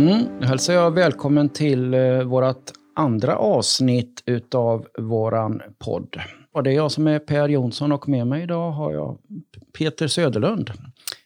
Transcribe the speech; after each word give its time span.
Mm, 0.00 0.38
nu 0.40 0.46
hälsar 0.46 0.74
jag 0.74 0.94
välkommen 0.94 1.48
till 1.48 1.94
eh, 1.94 2.22
vårt 2.22 2.70
andra 2.96 3.36
avsnitt 3.36 4.22
utav 4.26 4.86
våran 4.98 5.62
podd. 5.84 6.16
Och 6.52 6.62
det 6.62 6.70
är 6.70 6.74
jag 6.74 6.90
som 6.90 7.06
är 7.06 7.18
Per 7.18 7.48
Jonsson 7.48 7.92
och 7.92 8.08
med 8.08 8.26
mig 8.26 8.42
idag 8.42 8.70
har 8.70 8.92
jag 8.92 9.18
Peter 9.78 10.06
Söderlund. 10.06 10.70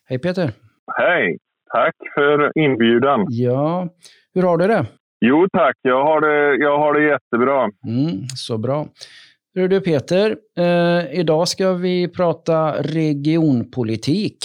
Hej 0.09 0.19
Peter! 0.19 0.51
Hej! 0.97 1.39
Tack 1.73 1.95
för 2.15 2.59
inbjudan. 2.59 3.27
Ja, 3.29 3.89
hur 4.35 4.43
har 4.43 4.59
du 4.59 4.67
det? 4.67 4.87
Jo 5.21 5.49
tack, 5.53 5.77
jag 5.83 6.05
har 6.05 6.21
det, 6.21 6.65
jag 6.65 6.79
har 6.79 6.95
det 6.95 7.03
jättebra. 7.03 7.63
Mm, 7.63 8.27
så 8.37 8.59
bra. 8.59 8.87
Hur 9.57 9.69
du 9.69 9.81
Peter, 9.81 10.37
eh, 10.59 11.21
idag 11.21 11.49
ska 11.49 11.73
vi 11.73 12.09
prata 12.09 12.73
regionpolitik. 12.83 14.37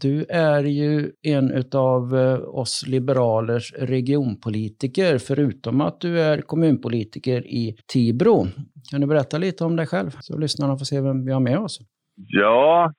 Du 0.00 0.24
är 0.28 0.62
ju 0.62 1.10
en 1.22 1.64
av 1.74 2.16
eh, 2.16 2.58
oss 2.60 2.84
liberalers 2.88 3.72
regionpolitiker, 3.78 5.18
förutom 5.18 5.80
att 5.80 6.00
du 6.00 6.20
är 6.20 6.38
kommunpolitiker 6.38 7.46
i 7.46 7.76
Tibro. 7.92 8.46
Kan 8.90 9.00
du 9.00 9.06
berätta 9.06 9.38
lite 9.38 9.64
om 9.64 9.76
dig 9.76 9.86
själv, 9.86 10.10
så 10.20 10.38
lyssnarna 10.38 10.76
får 10.76 10.84
se 10.84 11.00
vem 11.00 11.24
vi 11.24 11.32
har 11.32 11.40
med 11.40 11.58
oss? 11.58 11.78
Ja, 12.16 12.92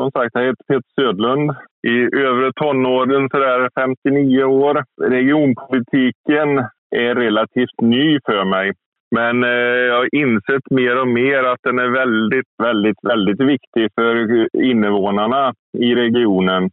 som 0.00 0.10
sagt, 0.10 0.30
jag 0.34 0.46
heter 0.46 0.64
Peter 0.68 0.90
Södlund. 0.94 1.50
I 1.86 1.96
övre 2.16 2.52
tonåren, 2.52 3.28
sådär 3.30 3.68
59 3.74 4.44
år. 4.44 4.84
Regionpolitiken 5.10 6.48
är 6.96 7.14
relativt 7.14 7.80
ny 7.82 8.18
för 8.26 8.44
mig. 8.44 8.72
Men 9.14 9.44
eh, 9.44 9.50
jag 9.90 9.96
har 9.96 10.14
insett 10.14 10.70
mer 10.70 11.00
och 11.00 11.08
mer 11.08 11.42
att 11.42 11.62
den 11.62 11.78
är 11.78 11.88
väldigt, 11.88 12.50
väldigt, 12.62 12.98
väldigt 13.02 13.40
viktig 13.40 13.88
för 13.94 14.48
invånarna 14.62 15.52
i 15.78 15.94
regionen. 15.94 16.70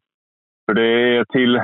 För 0.66 0.74
det 0.74 1.18
är 1.18 1.26
till 1.26 1.62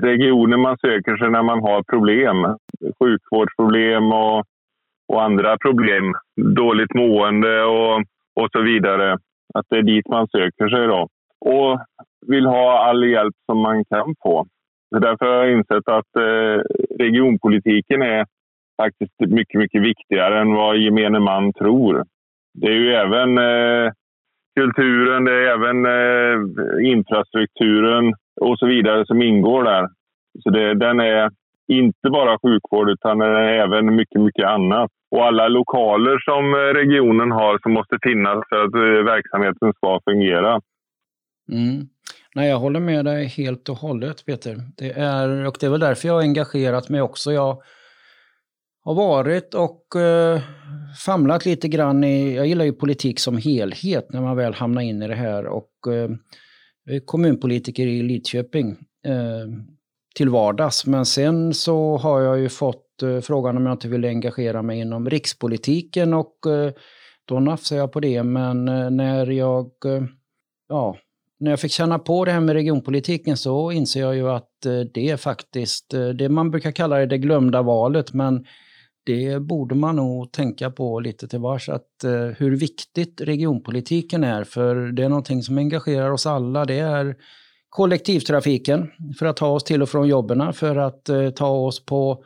regionen 0.00 0.60
man 0.60 0.78
söker 0.78 1.16
sig 1.16 1.30
när 1.30 1.42
man 1.42 1.60
har 1.60 1.82
problem. 1.82 2.56
Sjukvårdsproblem 2.98 4.12
och, 4.12 4.44
och 5.08 5.22
andra 5.22 5.58
problem. 5.58 6.14
Dåligt 6.56 6.94
mående 6.94 7.62
och, 7.62 7.96
och 8.40 8.48
så 8.52 8.60
vidare. 8.62 9.18
Att 9.54 9.66
det 9.68 9.78
är 9.78 9.82
dit 9.82 10.08
man 10.08 10.28
söker 10.28 10.68
sig 10.68 10.86
då. 10.86 11.08
Och 11.40 11.80
vill 12.26 12.46
ha 12.46 12.88
all 12.88 13.04
hjälp 13.04 13.34
som 13.46 13.58
man 13.58 13.84
kan 13.84 14.14
få. 14.22 14.46
Så 14.94 14.98
därför 14.98 15.26
har 15.26 15.34
jag 15.34 15.52
insett 15.52 15.88
att 15.88 16.16
eh, 16.16 16.62
regionpolitiken 16.98 18.02
är 18.02 18.26
faktiskt 18.82 19.20
mycket, 19.20 19.58
mycket 19.58 19.82
viktigare 19.82 20.40
än 20.40 20.52
vad 20.52 20.78
gemene 20.78 21.18
man 21.18 21.52
tror. 21.52 22.04
Det 22.54 22.66
är 22.66 22.78
ju 22.84 22.92
även 22.94 23.38
eh, 23.38 23.92
kulturen, 24.60 25.24
det 25.24 25.32
är 25.32 25.46
även 25.56 25.78
eh, 25.86 26.36
infrastrukturen 26.92 28.14
och 28.40 28.58
så 28.58 28.66
vidare 28.66 29.06
som 29.06 29.22
ingår 29.22 29.64
där. 29.64 29.88
Så 30.42 30.50
det, 30.50 30.74
den 30.74 31.00
är 31.00 31.30
inte 31.68 32.10
bara 32.10 32.38
sjukvård 32.38 32.90
utan 32.90 33.18
den 33.18 33.34
är 33.34 33.52
även 33.52 33.94
mycket, 33.96 34.20
mycket 34.20 34.46
annat. 34.46 34.90
Och 35.10 35.24
alla 35.24 35.48
lokaler 35.48 36.18
som 36.18 36.54
eh, 36.54 36.74
regionen 36.80 37.30
har 37.30 37.58
som 37.62 37.72
måste 37.72 37.98
finnas 38.02 38.38
för 38.48 38.64
att 38.64 38.74
eh, 38.74 39.04
verksamheten 39.14 39.72
ska 39.72 40.00
fungera. 40.04 40.60
Mm. 41.52 41.88
Nej, 42.34 42.48
jag 42.48 42.58
håller 42.58 42.80
med 42.80 43.04
dig 43.04 43.26
helt 43.26 43.68
och 43.68 43.76
hållet 43.76 44.26
Peter. 44.26 44.56
Det 44.76 44.90
är, 44.90 45.46
och 45.46 45.56
det 45.60 45.66
är 45.66 45.70
väl 45.70 45.80
därför 45.80 46.08
jag 46.08 46.14
har 46.14 46.22
engagerat 46.22 46.88
mig 46.88 47.02
också. 47.02 47.32
Jag 47.32 47.62
har 48.84 48.94
varit 48.94 49.54
och 49.54 49.96
eh, 49.96 50.40
famlat 51.04 51.46
lite 51.46 51.68
grann 51.68 52.04
i, 52.04 52.34
jag 52.34 52.46
gillar 52.46 52.64
ju 52.64 52.72
politik 52.72 53.20
som 53.20 53.36
helhet 53.36 54.12
när 54.12 54.20
man 54.20 54.36
väl 54.36 54.54
hamnar 54.54 54.82
in 54.82 55.02
i 55.02 55.08
det 55.08 55.14
här 55.14 55.46
och 55.46 55.72
eh, 55.86 56.10
jag 56.84 56.96
är 56.96 57.00
kommunpolitiker 57.00 57.86
i 57.86 58.02
Lidköping 58.02 58.70
eh, 59.06 59.46
till 60.14 60.28
vardags. 60.28 60.86
Men 60.86 61.06
sen 61.06 61.54
så 61.54 61.96
har 61.96 62.20
jag 62.20 62.38
ju 62.38 62.48
fått 62.48 63.02
eh, 63.02 63.20
frågan 63.20 63.56
om 63.56 63.66
jag 63.66 63.74
inte 63.74 63.88
vill 63.88 64.04
engagera 64.04 64.62
mig 64.62 64.80
inom 64.80 65.10
rikspolitiken 65.10 66.14
och 66.14 66.46
eh, 66.46 66.72
då 67.24 67.40
nafsar 67.40 67.76
jag 67.76 67.92
på 67.92 68.00
det. 68.00 68.22
Men 68.22 68.68
eh, 68.68 68.90
när 68.90 69.30
jag, 69.30 69.70
eh, 69.84 70.02
ja, 70.68 70.96
när 71.40 71.50
jag 71.50 71.60
fick 71.60 71.72
känna 71.72 71.98
på 71.98 72.24
det 72.24 72.32
här 72.32 72.40
med 72.40 72.54
regionpolitiken 72.54 73.36
så 73.36 73.72
inser 73.72 74.00
jag 74.00 74.16
ju 74.16 74.30
att 74.30 74.66
eh, 74.66 74.80
det 74.94 75.10
är 75.10 75.16
faktiskt 75.16 75.94
eh, 75.94 76.08
det 76.08 76.28
man 76.28 76.50
brukar 76.50 76.72
kalla 76.72 76.96
det, 76.98 77.06
det 77.06 77.18
glömda 77.18 77.62
valet. 77.62 78.12
Men 78.12 78.46
det 79.08 79.42
borde 79.42 79.74
man 79.74 79.96
nog 79.96 80.32
tänka 80.32 80.70
på 80.70 81.00
lite 81.00 81.28
till 81.28 81.38
vars, 81.38 81.68
att 81.68 82.04
eh, 82.04 82.10
hur 82.10 82.56
viktigt 82.56 83.20
regionpolitiken 83.20 84.24
är, 84.24 84.44
för 84.44 84.76
det 84.76 85.04
är 85.04 85.08
någonting 85.08 85.42
som 85.42 85.58
engagerar 85.58 86.10
oss 86.10 86.26
alla. 86.26 86.64
Det 86.64 86.78
är 86.78 87.16
kollektivtrafiken 87.68 88.90
för 89.18 89.26
att 89.26 89.36
ta 89.36 89.48
oss 89.48 89.64
till 89.64 89.82
och 89.82 89.88
från 89.88 90.08
jobben, 90.08 90.52
för 90.52 90.76
att 90.76 91.08
eh, 91.08 91.30
ta 91.30 91.48
oss 91.48 91.84
på 91.84 92.24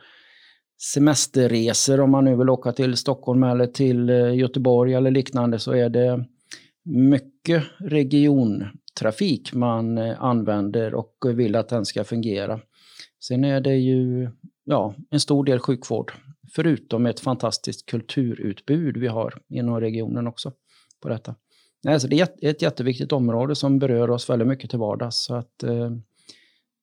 semesterresor 0.81 1.99
om 1.99 2.11
man 2.11 2.25
nu 2.25 2.35
vill 2.35 2.49
åka 2.49 2.71
till 2.71 2.97
Stockholm 2.97 3.43
eller 3.43 3.67
till 3.67 4.09
eh, 4.09 4.35
Göteborg 4.35 4.93
eller 4.93 5.11
liknande 5.11 5.59
så 5.59 5.71
är 5.71 5.89
det 5.89 6.25
mycket 6.85 7.63
regiontrafik 7.79 9.53
man 9.53 9.97
eh, 9.97 10.23
använder 10.23 10.93
och 10.93 11.15
vill 11.33 11.55
att 11.55 11.69
den 11.69 11.85
ska 11.85 12.03
fungera. 12.03 12.59
Sen 13.27 13.43
är 13.43 13.61
det 13.61 13.75
ju 13.75 14.29
ja, 14.63 14.95
en 15.09 15.19
stor 15.19 15.45
del 15.45 15.59
sjukvård 15.59 16.13
Förutom 16.55 17.05
ett 17.05 17.19
fantastiskt 17.19 17.85
kulturutbud 17.85 18.97
vi 18.97 19.07
har 19.07 19.33
inom 19.49 19.79
regionen 19.79 20.27
också 20.27 20.51
på 21.01 21.09
detta. 21.09 21.35
Alltså 21.87 22.07
det 22.07 22.19
är 22.19 22.49
ett 22.49 22.61
jätteviktigt 22.61 23.11
område 23.11 23.55
som 23.55 23.79
berör 23.79 24.09
oss 24.09 24.29
väldigt 24.29 24.47
mycket 24.47 24.69
till 24.69 24.79
vardags. 24.79 25.23
Så 25.23 25.35
att, 25.35 25.63
eh, 25.63 25.91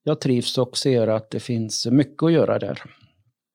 jag 0.02 0.20
trivs 0.20 0.58
och 0.58 0.76
ser 0.76 1.06
att 1.06 1.30
det 1.30 1.40
finns 1.40 1.86
mycket 1.86 2.22
att 2.22 2.32
göra 2.32 2.58
där. 2.58 2.82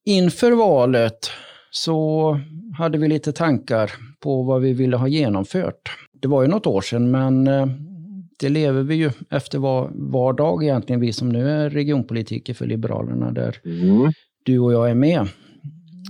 Inför 0.06 0.52
valet 0.52 1.30
så 1.72 2.40
hade 2.78 2.98
vi 2.98 3.08
lite 3.08 3.32
tankar 3.34 3.92
på 4.20 4.44
vad 4.44 4.62
vi 4.62 4.74
ville 4.74 4.98
ha 4.98 5.08
genomfört. 5.08 5.98
Det 6.22 6.28
var 6.28 6.42
ju 6.42 6.48
något 6.48 6.68
år 6.68 6.82
sedan, 6.82 7.12
men 7.12 7.48
eh, 7.48 7.68
det 8.40 8.50
lever 8.50 8.84
vi 8.84 8.96
ju 8.96 9.12
efter 9.30 9.60
var, 9.60 9.92
var 9.94 10.34
dag 10.34 10.64
egentligen, 10.64 11.00
vi 11.00 11.14
som 11.14 11.30
nu 11.30 11.50
är 11.50 11.70
regionpolitiker 11.70 12.54
för 12.54 12.66
Liberalerna, 12.66 13.32
där 13.32 13.58
mm. 13.66 14.12
du 14.44 14.60
och 14.60 14.74
jag 14.74 14.90
är 14.90 14.96
med. 14.96 15.28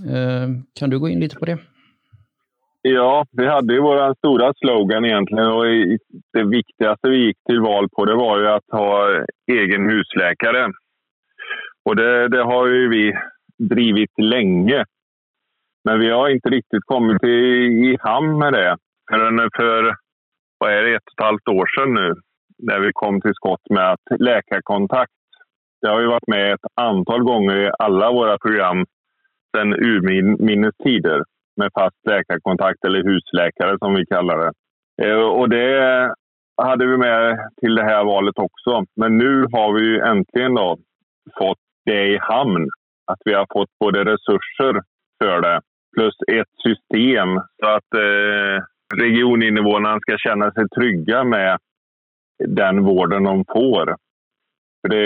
Eh, 0.04 0.48
kan 0.78 0.90
du 0.90 0.98
gå 0.98 1.08
in 1.08 1.20
lite 1.20 1.36
på 1.36 1.44
det? 1.44 1.58
Ja, 2.82 3.26
vi 3.32 3.46
hade 3.46 3.74
ju 3.74 3.80
vår 3.80 4.14
stora 4.14 4.54
slogan 4.54 5.04
egentligen 5.04 5.46
och 5.46 5.64
det 6.32 6.44
viktigaste 6.44 7.08
vi 7.08 7.16
gick 7.26 7.38
till 7.46 7.60
val 7.60 7.88
på 7.88 8.04
det 8.04 8.14
var 8.14 8.38
ju 8.38 8.48
att 8.48 8.64
ha 8.72 9.24
egen 9.52 9.90
husläkare. 9.90 10.72
Och 11.84 11.96
det, 11.96 12.28
det 12.28 12.42
har 12.42 12.66
ju 12.66 12.88
vi 12.88 13.12
drivit 13.58 14.18
länge. 14.18 14.84
Men 15.84 16.00
vi 16.00 16.10
har 16.10 16.28
inte 16.28 16.48
riktigt 16.48 16.84
kommit 16.84 17.24
i, 17.24 17.36
i 17.86 17.96
hamn 18.00 18.38
med 18.38 18.52
det 18.52 18.76
förrän 19.10 19.50
för 19.56 19.96
vad 20.58 20.72
är 20.72 20.82
det, 20.82 20.94
ett 20.94 21.02
och 21.02 21.20
ett 21.20 21.26
halvt 21.26 21.48
år 21.48 21.66
sedan 21.66 21.94
nu 21.94 22.14
när 22.58 22.80
vi 22.80 22.90
kom 22.92 23.20
till 23.20 23.34
skott 23.34 23.70
med 23.70 23.92
att 23.92 24.20
läkarkontakt. 24.20 25.12
Det 25.80 25.88
har 25.88 26.00
ju 26.00 26.06
varit 26.06 26.26
med 26.26 26.52
ett 26.52 26.66
antal 26.74 27.22
gånger 27.22 27.56
i 27.56 27.70
alla 27.78 28.12
våra 28.12 28.38
program 28.38 28.84
sedan 29.56 29.72
urminnes 29.72 30.74
tider 30.84 31.24
med 31.56 31.70
fast 31.74 32.06
läkarkontakt 32.06 32.84
eller 32.84 33.04
husläkare 33.04 33.78
som 33.78 33.94
vi 33.94 34.06
kallar 34.06 34.38
det. 34.38 34.52
Eh, 35.02 35.28
och 35.28 35.48
det 35.48 36.12
hade 36.62 36.86
vi 36.86 36.96
med 36.96 37.50
till 37.60 37.74
det 37.74 37.84
här 37.84 38.04
valet 38.04 38.38
också. 38.38 38.84
Men 38.96 39.18
nu 39.18 39.46
har 39.52 39.72
vi 39.72 39.86
ju 39.86 40.00
äntligen 40.00 40.54
då 40.54 40.78
fått 41.38 41.58
det 41.84 42.06
i 42.06 42.18
hamn. 42.20 42.68
Att 43.06 43.18
vi 43.24 43.34
har 43.34 43.46
fått 43.52 43.68
både 43.80 44.04
resurser 44.04 44.82
för 45.22 45.40
det 45.40 45.60
plus 45.96 46.14
ett 46.32 46.52
system 46.62 47.28
så 47.62 47.68
att 47.68 47.94
eh, 47.94 48.64
regioninvånarna 48.94 50.00
ska 50.00 50.18
känna 50.18 50.52
sig 50.52 50.68
trygga 50.68 51.24
med 51.24 51.58
den 52.46 52.84
vården 52.84 53.24
de 53.24 53.44
får. 53.44 53.96
För 54.80 54.88
det, 54.88 55.04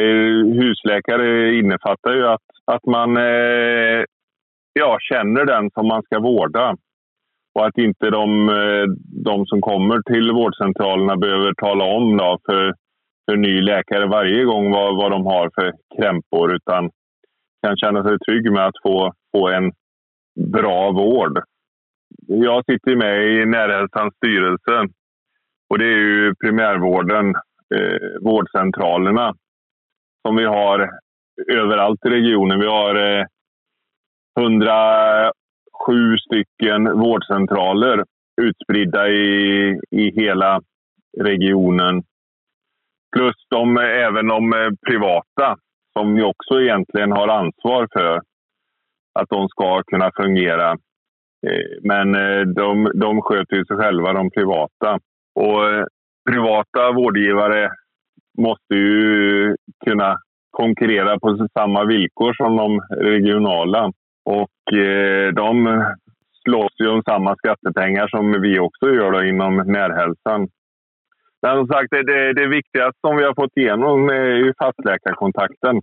husläkare 0.62 1.54
innefattar 1.54 2.14
ju 2.14 2.26
att, 2.26 2.42
att 2.64 2.86
man 2.86 3.16
eh, 3.16 4.04
ja, 4.72 4.98
känner 5.00 5.44
den 5.44 5.70
som 5.70 5.88
man 5.88 6.02
ska 6.02 6.18
vårda. 6.18 6.76
Och 7.54 7.66
att 7.66 7.78
inte 7.78 8.10
de, 8.10 8.48
eh, 8.48 8.84
de 9.24 9.46
som 9.46 9.60
kommer 9.60 10.02
till 10.02 10.32
vårdcentralerna 10.32 11.16
behöver 11.16 11.54
tala 11.54 11.84
om 11.84 12.16
då 12.16 12.38
för, 12.46 12.74
för 13.30 13.36
ny 13.36 13.60
läkare 13.60 14.06
varje 14.06 14.44
gång 14.44 14.70
vad, 14.70 14.96
vad 14.96 15.10
de 15.10 15.26
har 15.26 15.50
för 15.54 15.72
krämpor 15.96 16.54
utan 16.54 16.90
kan 17.66 17.76
känna 17.76 18.04
sig 18.04 18.18
trygg 18.18 18.52
med 18.52 18.66
att 18.66 18.82
få, 18.82 19.12
få 19.36 19.48
en 19.48 19.72
bra 20.52 20.90
vård. 20.90 21.42
Jag 22.26 22.64
sitter 22.64 22.96
med 22.96 23.26
i 23.26 23.46
Närhälsans 23.46 24.14
styrelse 24.16 24.88
och 25.70 25.78
det 25.78 25.84
är 25.84 25.98
ju 25.98 26.34
primärvården, 26.34 27.34
eh, 27.74 28.20
vårdcentralerna 28.20 29.34
som 30.26 30.36
vi 30.36 30.44
har 30.44 30.90
överallt 31.48 32.06
i 32.06 32.08
regionen. 32.08 32.60
Vi 32.60 32.66
har 32.66 32.94
eh, 32.94 33.26
107 34.38 35.32
stycken 36.26 36.98
vårdcentraler 36.98 38.04
utspridda 38.42 39.08
i, 39.08 39.78
i 39.90 40.10
hela 40.20 40.60
regionen. 41.18 42.02
Plus 43.16 43.34
de, 43.50 43.76
även 43.78 44.26
de 44.26 44.52
eh, 44.52 44.70
privata 44.86 45.56
som 45.98 46.14
vi 46.14 46.22
också 46.22 46.60
egentligen 46.60 47.12
har 47.12 47.28
ansvar 47.28 47.88
för 47.92 48.20
att 49.14 49.28
de 49.28 49.48
ska 49.48 49.82
kunna 49.82 50.10
fungera. 50.16 50.70
Eh, 51.46 51.78
men 51.82 52.14
eh, 52.14 52.40
de, 52.40 52.90
de 52.94 53.22
sköter 53.22 53.56
ju 53.56 53.64
sig 53.64 53.76
själva, 53.76 54.12
de 54.12 54.30
privata. 54.30 54.98
Och 55.34 55.88
privata 56.30 56.92
vårdgivare 56.92 57.70
måste 58.38 58.74
ju 58.74 59.56
kunna 59.84 60.16
konkurrera 60.50 61.18
på 61.18 61.48
samma 61.58 61.84
villkor 61.84 62.32
som 62.32 62.56
de 62.56 62.80
regionala. 63.04 63.92
Och 64.38 64.78
eh, 64.78 65.32
de 65.32 65.84
slåss 66.44 66.74
ju 66.80 66.88
om 66.88 67.02
samma 67.02 67.36
skattepengar 67.36 68.08
som 68.08 68.40
vi 68.42 68.58
också 68.58 68.86
gör 68.94 69.10
då 69.12 69.24
inom 69.24 69.56
närhälsan. 69.56 70.48
Men 71.42 71.56
som 71.56 71.66
sagt, 71.66 71.90
det, 71.90 72.32
det 72.32 72.46
viktigaste 72.46 72.98
som 73.06 73.16
vi 73.16 73.24
har 73.24 73.34
fått 73.34 73.56
igenom 73.56 74.08
är 74.08 74.34
ju 74.44 74.52
fastläkarkontakten. 74.58 75.80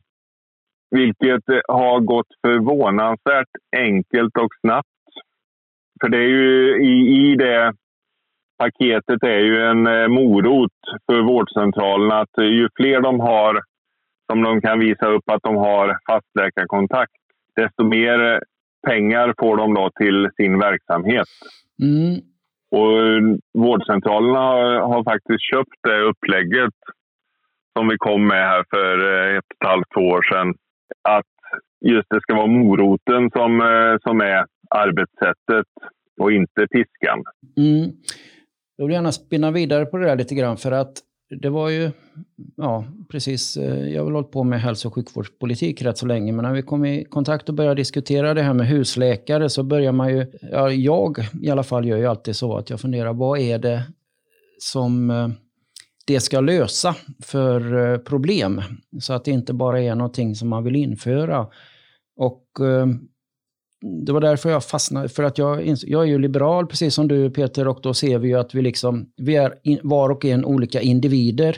Vilket 0.91 1.43
har 1.67 1.99
gått 1.99 2.31
förvånansvärt 2.45 3.53
enkelt 3.77 4.37
och 4.37 4.49
snabbt. 4.61 4.87
För 6.01 6.09
det 6.09 6.17
är 6.17 6.29
ju 6.29 6.83
i, 6.83 7.31
i 7.31 7.35
det 7.35 7.73
paketet 8.57 9.23
är 9.23 9.39
ju 9.39 9.61
en 9.61 9.87
eh, 9.87 10.07
morot 10.07 10.79
för 11.05 11.21
vårdcentralen 11.21 12.11
att 12.11 12.37
ju 12.37 12.69
fler 12.75 13.01
de 13.01 13.19
har 13.19 13.61
som 14.31 14.43
de 14.43 14.61
kan 14.61 14.79
visa 14.79 15.07
upp 15.07 15.29
att 15.29 15.43
de 15.43 15.55
har 15.55 15.97
fastläkarkontakt, 16.09 17.13
desto 17.61 17.83
mer 17.83 18.41
pengar 18.87 19.33
får 19.39 19.57
de 19.57 19.73
då 19.73 19.89
till 19.99 20.29
sin 20.37 20.59
verksamhet. 20.59 21.27
Mm. 21.83 22.21
Och 22.71 22.97
vårdcentralerna 23.53 24.39
har, 24.39 24.79
har, 24.81 25.03
faktiskt 25.03 25.49
köpt 25.51 25.79
det 25.83 26.01
upplägget 26.01 26.77
som 27.77 27.87
vi 27.87 27.97
kom 27.97 28.27
med 28.27 28.43
här 28.51 28.63
för 28.69 28.95
eh, 29.13 29.37
ett 29.37 29.45
och 29.45 29.65
ett 29.65 29.69
halvt 29.69 29.97
år 29.97 30.21
sedan. 30.21 30.53
Att 31.09 31.33
just 31.85 32.07
det 32.09 32.21
ska 32.21 32.35
vara 32.35 32.47
moroten 32.47 33.31
som, 33.31 33.61
eh, 33.61 33.97
som 34.01 34.21
är 34.21 34.45
arbetssättet 34.69 35.71
och 36.21 36.31
inte 36.31 36.67
piskan. 36.71 37.23
Mm. 37.57 37.91
Jag 38.77 38.85
vill 38.85 38.93
gärna 38.93 39.11
spinna 39.11 39.51
vidare 39.51 39.85
på 39.85 39.97
det 39.97 40.05
där 40.05 40.15
lite 40.15 40.35
grann 40.35 40.57
för 40.57 40.71
att 40.71 40.93
det 41.29 41.49
var 41.49 41.69
ju, 41.69 41.91
ja 42.57 42.85
precis, 43.09 43.57
eh, 43.57 43.89
jag 43.89 44.01
har 44.01 44.05
väl 44.05 44.13
hållit 44.13 44.31
på 44.31 44.43
med 44.43 44.61
hälso 44.61 44.87
och 44.87 44.93
sjukvårdspolitik 44.93 45.81
rätt 45.81 45.97
så 45.97 46.05
länge, 46.05 46.31
men 46.31 46.43
när 46.43 46.53
vi 46.53 46.61
kom 46.61 46.85
i 46.85 47.05
kontakt 47.05 47.49
och 47.49 47.55
började 47.55 47.75
diskutera 47.75 48.33
det 48.33 48.41
här 48.41 48.53
med 48.53 48.67
husläkare 48.67 49.49
så 49.49 49.63
börjar 49.63 49.91
man 49.91 50.09
ju, 50.09 50.31
ja, 50.51 50.71
jag 50.71 51.17
i 51.41 51.49
alla 51.49 51.63
fall 51.63 51.85
gör 51.85 51.97
ju 51.97 52.05
alltid 52.05 52.35
så 52.35 52.57
att 52.57 52.69
jag 52.69 52.81
funderar, 52.81 53.13
vad 53.13 53.39
är 53.39 53.59
det 53.59 53.83
som 54.59 55.09
eh, 55.09 55.29
det 56.07 56.19
ska 56.19 56.39
lösa 56.39 56.95
för 57.23 57.91
eh, 57.93 57.97
problem? 57.97 58.61
Så 58.99 59.13
att 59.13 59.25
det 59.25 59.31
inte 59.31 59.53
bara 59.53 59.81
är 59.81 59.95
någonting 59.95 60.35
som 60.35 60.49
man 60.49 60.63
vill 60.63 60.75
införa. 60.75 61.47
Och 62.19 62.43
det 63.81 64.11
var 64.11 64.21
därför 64.21 64.49
jag 64.49 64.63
fastnade, 64.63 65.09
för 65.09 65.23
att 65.23 65.37
jag, 65.37 65.75
jag 65.83 66.01
är 66.01 66.07
ju 66.07 66.19
liberal 66.19 66.67
precis 66.67 66.93
som 66.93 67.07
du 67.07 67.29
Peter 67.29 67.67
och 67.67 67.79
då 67.83 67.93
ser 67.93 68.19
vi 68.19 68.27
ju 68.27 68.39
att 68.39 68.55
vi 68.55 68.61
liksom, 68.61 69.09
vi 69.17 69.35
är 69.35 69.53
in, 69.63 69.79
var 69.83 70.09
och 70.09 70.25
en 70.25 70.45
olika 70.45 70.81
individer 70.81 71.57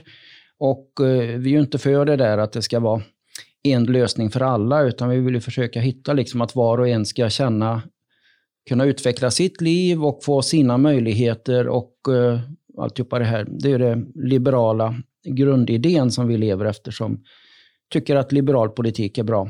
och 0.57 0.91
eh, 1.01 1.37
vi 1.37 1.49
är 1.49 1.53
ju 1.53 1.59
inte 1.59 1.77
för 1.77 2.05
det 2.05 2.15
där 2.15 2.37
att 2.37 2.51
det 2.51 2.61
ska 2.61 2.79
vara 2.79 3.01
en 3.63 3.83
lösning 3.83 4.29
för 4.29 4.41
alla 4.41 4.81
utan 4.81 5.09
vi 5.09 5.19
vill 5.19 5.33
ju 5.33 5.41
försöka 5.41 5.79
hitta 5.79 6.13
liksom 6.13 6.41
att 6.41 6.55
var 6.55 6.77
och 6.77 6.87
en 6.87 7.05
ska 7.05 7.29
känna, 7.29 7.81
kunna 8.69 8.85
utveckla 8.85 9.31
sitt 9.31 9.61
liv 9.61 10.05
och 10.05 10.23
få 10.23 10.41
sina 10.41 10.77
möjligheter 10.77 11.67
och 11.67 11.93
eh, 12.09 12.39
alltihopa 12.77 13.19
det 13.19 13.25
här. 13.25 13.47
Det 13.49 13.71
är 13.71 13.79
den 13.79 14.11
liberala 14.15 14.95
grundidén 15.23 16.11
som 16.11 16.27
vi 16.27 16.37
lever 16.37 16.65
efter 16.65 16.91
som 16.91 17.23
tycker 17.89 18.15
att 18.15 18.31
liberal 18.31 18.69
politik 18.69 19.17
är 19.17 19.23
bra. 19.23 19.49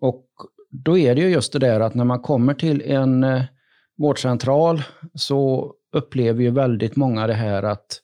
Och 0.00 0.26
då 0.70 0.98
är 0.98 1.14
det 1.14 1.20
ju 1.20 1.28
just 1.28 1.52
det 1.52 1.58
där 1.58 1.80
att 1.80 1.94
när 1.94 2.04
man 2.04 2.20
kommer 2.20 2.54
till 2.54 2.82
en 2.82 3.24
eh, 3.24 3.42
vårdcentral 3.98 4.82
så 5.14 5.72
upplever 5.92 6.42
ju 6.42 6.50
väldigt 6.50 6.96
många 6.96 7.26
det 7.26 7.34
här 7.34 7.62
att 7.62 8.00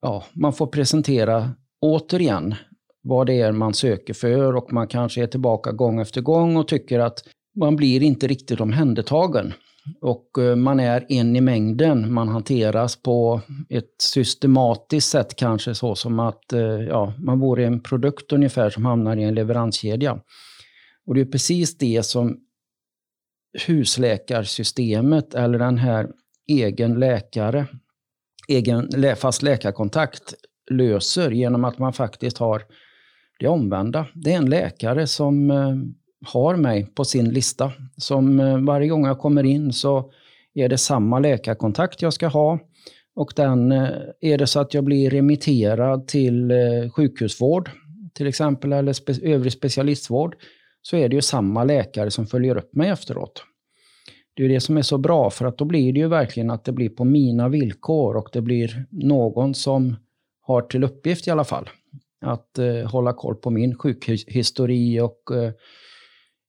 ja, 0.00 0.24
man 0.32 0.52
får 0.52 0.66
presentera 0.66 1.50
återigen 1.80 2.54
vad 3.02 3.26
det 3.26 3.40
är 3.40 3.52
man 3.52 3.74
söker 3.74 4.14
för 4.14 4.56
och 4.56 4.72
man 4.72 4.88
kanske 4.88 5.22
är 5.22 5.26
tillbaka 5.26 5.72
gång 5.72 6.00
efter 6.00 6.20
gång 6.20 6.56
och 6.56 6.68
tycker 6.68 6.98
att 6.98 7.18
man 7.56 7.76
blir 7.76 8.02
inte 8.02 8.26
riktigt 8.26 8.60
omhändertagen. 8.60 9.52
Och 10.00 10.38
eh, 10.38 10.56
man 10.56 10.80
är 10.80 11.06
en 11.08 11.36
i 11.36 11.40
mängden, 11.40 12.12
man 12.12 12.28
hanteras 12.28 13.02
på 13.02 13.40
ett 13.68 13.94
systematiskt 13.98 15.10
sätt 15.10 15.36
kanske 15.36 15.74
så 15.74 15.94
som 15.94 16.20
att 16.20 16.52
eh, 16.52 16.60
ja, 16.62 17.12
man 17.18 17.40
vore 17.40 17.66
en 17.66 17.82
produkt 17.82 18.32
ungefär 18.32 18.70
som 18.70 18.84
hamnar 18.84 19.16
i 19.16 19.22
en 19.22 19.34
leveranskedja. 19.34 20.18
Och 21.06 21.14
det 21.14 21.20
är 21.20 21.24
precis 21.24 21.78
det 21.78 22.02
som 22.02 22.40
husläkarsystemet 23.66 25.34
eller 25.34 25.58
den 25.58 25.78
här 25.78 26.08
egen 26.48 27.00
läkare, 27.00 27.66
egen 28.48 28.88
fast 29.16 29.42
läkarkontakt 29.42 30.34
löser 30.70 31.30
genom 31.30 31.64
att 31.64 31.78
man 31.78 31.92
faktiskt 31.92 32.38
har 32.38 32.62
det 33.38 33.48
omvända. 33.48 34.06
Det 34.14 34.32
är 34.32 34.36
en 34.36 34.50
läkare 34.50 35.06
som 35.06 35.50
eh, 35.50 35.76
har 36.24 36.56
mig 36.56 36.86
på 36.94 37.04
sin 37.04 37.30
lista. 37.30 37.72
Som 37.96 38.40
eh, 38.40 38.58
varje 38.58 38.88
gång 38.88 39.06
jag 39.06 39.18
kommer 39.18 39.44
in 39.44 39.72
så 39.72 40.12
är 40.54 40.68
det 40.68 40.78
samma 40.78 41.18
läkarkontakt 41.18 42.02
jag 42.02 42.12
ska 42.12 42.26
ha. 42.26 42.58
Och 43.14 43.32
den, 43.36 43.72
eh, 43.72 43.88
är 44.20 44.38
det 44.38 44.46
så 44.46 44.60
att 44.60 44.74
jag 44.74 44.84
blir 44.84 45.10
remitterad 45.10 46.08
till 46.08 46.52
sjukhusvård 46.94 47.70
till 48.14 48.26
exempel 48.26 48.72
eller 48.72 48.92
spe, 48.92 49.12
övrig 49.22 49.52
specialistvård 49.52 50.36
så 50.82 50.96
är 50.96 51.08
det 51.08 51.16
ju 51.16 51.22
samma 51.22 51.64
läkare 51.64 52.10
som 52.10 52.26
följer 52.26 52.56
upp 52.56 52.74
mig 52.74 52.88
efteråt. 52.88 53.44
Det 54.34 54.44
är 54.44 54.48
det 54.48 54.60
som 54.60 54.76
är 54.76 54.82
så 54.82 54.98
bra, 54.98 55.30
för 55.30 55.44
att 55.44 55.58
då 55.58 55.64
blir 55.64 55.92
det 55.92 56.00
ju 56.00 56.08
verkligen 56.08 56.50
att 56.50 56.64
det 56.64 56.72
blir 56.72 56.88
på 56.88 57.04
mina 57.04 57.48
villkor 57.48 58.16
och 58.16 58.28
det 58.32 58.40
blir 58.40 58.86
någon 58.90 59.54
som 59.54 59.96
har 60.40 60.62
till 60.62 60.84
uppgift 60.84 61.26
i 61.26 61.30
alla 61.30 61.44
fall 61.44 61.68
att 62.22 62.58
eh, 62.58 62.90
hålla 62.90 63.12
koll 63.12 63.34
på 63.34 63.50
min 63.50 63.78
sjukhistori 63.78 65.00
och 65.00 65.36
eh, 65.36 65.52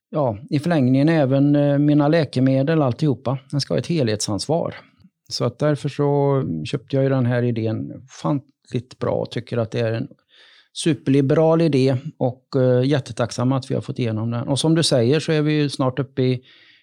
ja, 0.09 0.37
i 0.49 0.59
förlängningen 0.59 1.09
även 1.09 1.55
eh, 1.55 1.77
mina 1.77 2.07
läkemedel, 2.07 2.81
alltihopa. 2.81 3.37
Den 3.51 3.61
ska 3.61 3.73
ha 3.73 3.79
ett 3.79 3.87
helhetsansvar. 3.87 4.75
Så 5.29 5.45
att 5.45 5.59
därför 5.59 5.89
så 5.89 6.43
köpte 6.65 6.95
jag 6.95 7.03
ju 7.03 7.09
den 7.09 7.25
här 7.25 7.43
idén 7.43 8.07
fantligt 8.21 8.99
bra 8.99 9.11
och 9.11 9.31
tycker 9.31 9.57
att 9.57 9.71
det 9.71 9.79
är 9.79 9.91
en 9.91 10.07
superliberal 10.73 11.61
idé 11.61 11.95
och 12.17 12.43
uh, 12.55 12.85
jättetacksam 12.85 13.51
att 13.51 13.71
vi 13.71 13.75
har 13.75 13.81
fått 13.81 13.99
igenom 13.99 14.31
den. 14.31 14.47
Och 14.47 14.59
som 14.59 14.75
du 14.75 14.83
säger 14.83 15.19
så 15.19 15.31
är 15.31 15.41
vi 15.41 15.53
ju 15.53 15.69
snart 15.69 15.99
uppe 15.99 16.21
i, 16.21 16.41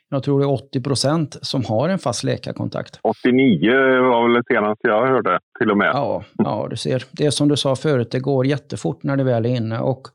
jag 0.08 0.22
tror 0.22 0.40
det 0.40 0.46
är 0.46 0.52
80 0.52 0.80
procent 0.80 1.36
som 1.42 1.64
har 1.64 1.88
en 1.88 1.98
fast 1.98 2.24
läkarkontakt. 2.24 3.00
89 3.02 3.72
var 4.02 4.28
väl 4.28 4.34
det 4.34 4.54
senaste 4.54 4.88
jag 4.88 5.06
hörde 5.06 5.38
till 5.58 5.70
och 5.70 5.78
med. 5.78 5.90
Ja, 5.94 6.24
ja, 6.38 6.66
du 6.70 6.76
ser. 6.76 7.04
Det 7.10 7.26
är 7.26 7.30
som 7.30 7.48
du 7.48 7.56
sa 7.56 7.76
förut, 7.76 8.10
det 8.10 8.20
går 8.20 8.46
jättefort 8.46 9.02
när 9.02 9.16
det 9.16 9.24
väl 9.24 9.46
är 9.46 9.50
inne. 9.50 9.80
Och 9.80 10.08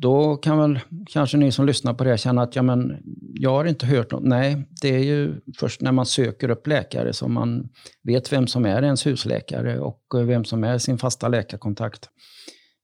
då 0.00 0.36
kan 0.36 0.58
väl 0.58 0.80
kanske 1.12 1.36
ni 1.36 1.52
som 1.52 1.66
lyssnar 1.66 1.94
på 1.94 2.04
det 2.04 2.18
känna 2.18 2.42
att 2.42 2.56
ja, 2.56 2.62
men, 2.62 2.96
jag 3.34 3.50
har 3.50 3.64
inte 3.64 3.86
hört 3.86 4.12
något. 4.12 4.22
Nej, 4.22 4.68
det 4.82 4.94
är 4.94 5.02
ju 5.02 5.34
först 5.58 5.80
när 5.80 5.92
man 5.92 6.06
söker 6.06 6.48
upp 6.48 6.66
läkare 6.66 7.12
som 7.12 7.34
man 7.34 7.68
vet 8.02 8.32
vem 8.32 8.46
som 8.46 8.66
är 8.66 8.82
ens 8.82 9.06
husläkare 9.06 9.78
och 9.78 10.00
vem 10.26 10.44
som 10.44 10.64
är 10.64 10.78
sin 10.78 10.98
fasta 10.98 11.28
läkarkontakt. 11.28 12.08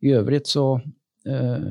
I 0.00 0.12
övrigt 0.12 0.46
så, 0.46 0.74
eh, 1.26 1.64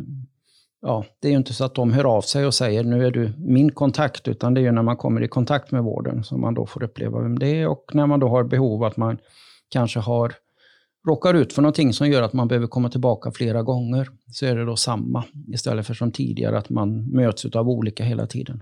ja, 0.81 1.05
det 1.21 1.27
är 1.27 1.31
ju 1.31 1.37
inte 1.37 1.53
så 1.53 1.65
att 1.65 1.75
de 1.75 1.93
hör 1.93 2.17
av 2.17 2.21
sig 2.21 2.45
och 2.45 2.53
säger 2.53 2.83
nu 2.83 3.05
är 3.05 3.11
du 3.11 3.31
min 3.37 3.71
kontakt, 3.71 4.27
utan 4.27 4.53
det 4.53 4.61
är 4.61 4.63
ju 4.63 4.71
när 4.71 4.81
man 4.83 4.97
kommer 4.97 5.21
i 5.21 5.27
kontakt 5.27 5.71
med 5.71 5.83
vården 5.83 6.23
som 6.23 6.41
man 6.41 6.53
då 6.53 6.65
får 6.65 6.83
uppleva 6.83 7.21
vem 7.21 7.39
det 7.39 7.47
är 7.47 7.67
och 7.67 7.91
när 7.93 8.07
man 8.07 8.19
då 8.19 8.27
har 8.27 8.43
behov 8.43 8.83
att 8.83 8.97
man 8.97 9.17
kanske 9.69 9.99
har 9.99 10.33
råkar 11.07 11.33
ut 11.33 11.53
för 11.53 11.61
någonting 11.61 11.93
som 11.93 12.07
gör 12.07 12.21
att 12.21 12.33
man 12.33 12.47
behöver 12.47 12.67
komma 12.67 12.89
tillbaka 12.89 13.31
flera 13.31 13.63
gånger, 13.63 14.07
så 14.31 14.45
är 14.45 14.55
det 14.55 14.65
då 14.65 14.75
samma 14.75 15.23
istället 15.47 15.87
för 15.87 15.93
som 15.93 16.11
tidigare 16.11 16.57
att 16.57 16.69
man 16.69 17.15
möts 17.15 17.45
av 17.45 17.69
olika 17.69 18.03
hela 18.03 18.25
tiden. 18.25 18.59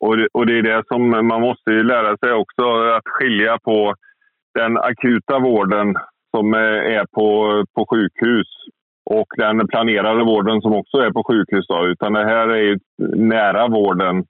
Och 0.00 0.16
det, 0.16 0.28
och 0.32 0.46
det 0.46 0.58
är 0.58 0.62
det 0.62 0.82
som 0.88 1.10
man 1.10 1.40
måste 1.40 1.70
lära 1.70 2.16
sig 2.16 2.32
också, 2.32 2.62
att 2.96 3.04
skilja 3.04 3.58
på 3.58 3.94
den 4.54 4.78
akuta 4.78 5.38
vården 5.38 5.94
som 6.30 6.54
eh, 6.54 6.60
är 6.98 7.06
på, 7.06 7.28
på 7.74 7.86
sjukhus 7.90 8.48
och 9.10 9.26
den 9.36 9.68
planerade 9.68 10.24
vården 10.24 10.60
som 10.60 10.72
också 10.72 10.96
är 10.98 11.10
på 11.10 11.24
sjukhus. 11.24 11.66
Då, 11.68 11.86
utan 11.86 12.12
det 12.12 12.24
här 12.24 12.48
är 12.48 12.62
ju 12.62 12.78
nära 13.16 13.68
vården. 13.68 14.24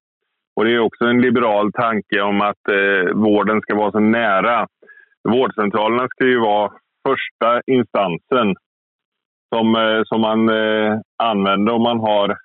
Och 0.56 0.64
det 0.64 0.72
är 0.72 0.78
också 0.78 1.04
en 1.04 1.20
liberal 1.20 1.72
tanke 1.72 2.20
om 2.20 2.40
att 2.40 2.68
eh, 2.68 3.14
vården 3.14 3.60
ska 3.60 3.74
vara 3.74 3.92
så 3.92 4.00
nära. 4.00 4.66
Vårdcentralerna 5.28 6.08
ska 6.08 6.24
ju 6.24 6.40
vara 6.40 6.72
första 7.08 7.60
instansen 7.66 8.54
som, 9.54 9.76
eh, 9.76 10.02
som 10.04 10.20
man 10.20 10.48
eh, 10.48 10.98
använder 11.22 11.72
om 11.72 11.82
man 11.82 12.00
har 12.00 12.36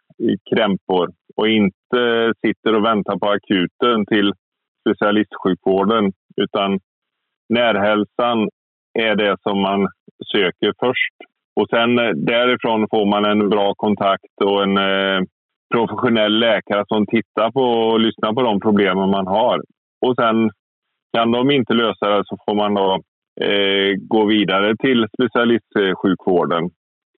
krämpor 0.50 1.10
och 1.36 1.48
inte 1.48 2.34
sitter 2.46 2.76
och 2.76 2.86
väntar 2.86 3.18
på 3.18 3.30
akuten 3.30 4.06
till 4.06 4.34
specialistsjukvården. 4.82 6.12
Utan 6.42 6.80
närhälsan 7.50 8.50
är 9.00 9.16
det 9.16 9.38
som 9.42 9.62
man 9.62 9.88
söker 10.32 10.74
först 10.80 11.14
och 11.58 11.68
sen 11.70 12.00
eh, 12.00 12.12
därifrån 12.16 12.88
får 12.90 13.06
man 13.06 13.26
en 13.26 13.50
bra 13.50 13.74
kontakt 13.74 14.42
och 14.44 14.64
en 14.64 14.78
eh, 14.78 15.22
professionell 15.74 16.40
läkare 16.40 16.84
som 16.88 17.06
tittar 17.06 17.52
på 17.52 17.62
och 17.62 18.00
lyssnar 18.00 18.34
på 18.34 18.42
de 18.42 18.60
problemen 18.60 19.10
man 19.10 19.28
har. 19.28 19.62
Och 20.06 20.16
sen 20.16 20.52
kan 21.14 21.32
de 21.32 21.52
inte 21.52 21.74
lösa 21.74 22.10
det 22.10 22.24
så 22.26 22.38
får 22.46 22.56
man 22.56 22.74
då 22.74 23.02
eh, 23.42 23.96
gå 23.98 24.26
vidare 24.26 24.76
till 24.76 25.08
specialistsjukvården. 25.14 26.70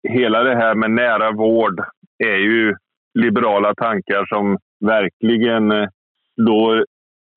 Hela 0.09 0.43
det 0.43 0.55
här 0.55 0.75
med 0.75 0.91
nära 0.91 1.31
vård 1.31 1.81
är 2.23 2.37
ju 2.37 2.75
liberala 3.19 3.73
tankar 3.75 4.25
som 4.25 4.57
verkligen 4.85 5.71
eh, 5.71 5.87
slår 6.35 6.85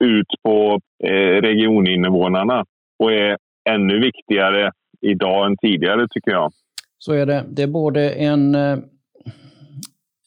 ut 0.04 0.32
på 0.44 0.80
eh, 1.04 1.40
regioninvånarna 1.40 2.64
och 2.98 3.12
är 3.12 3.36
ännu 3.70 4.00
viktigare 4.00 4.70
idag 5.00 5.46
än 5.46 5.56
tidigare 5.56 6.06
tycker 6.10 6.30
jag. 6.30 6.52
Så 7.04 7.12
är 7.12 7.26
det. 7.26 7.44
Det 7.50 7.62
är 7.62 7.66
både 7.66 8.10
en 8.10 8.54
eh, 8.54 8.78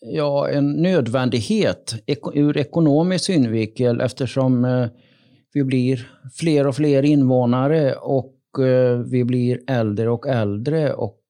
ja, 0.01 0.49
en 0.49 0.71
nödvändighet 0.71 1.95
ur 2.33 2.57
ekonomisk 2.57 3.25
synvinkel 3.25 4.01
eftersom 4.01 4.65
eh, 4.65 4.87
vi 5.53 5.63
blir 5.63 6.07
fler 6.39 6.67
och 6.67 6.75
fler 6.75 7.03
invånare 7.03 7.95
och 7.95 8.59
eh, 8.59 8.97
vi 8.97 9.23
blir 9.23 9.59
äldre 9.67 10.09
och 10.09 10.27
äldre 10.27 10.93
och 10.93 11.21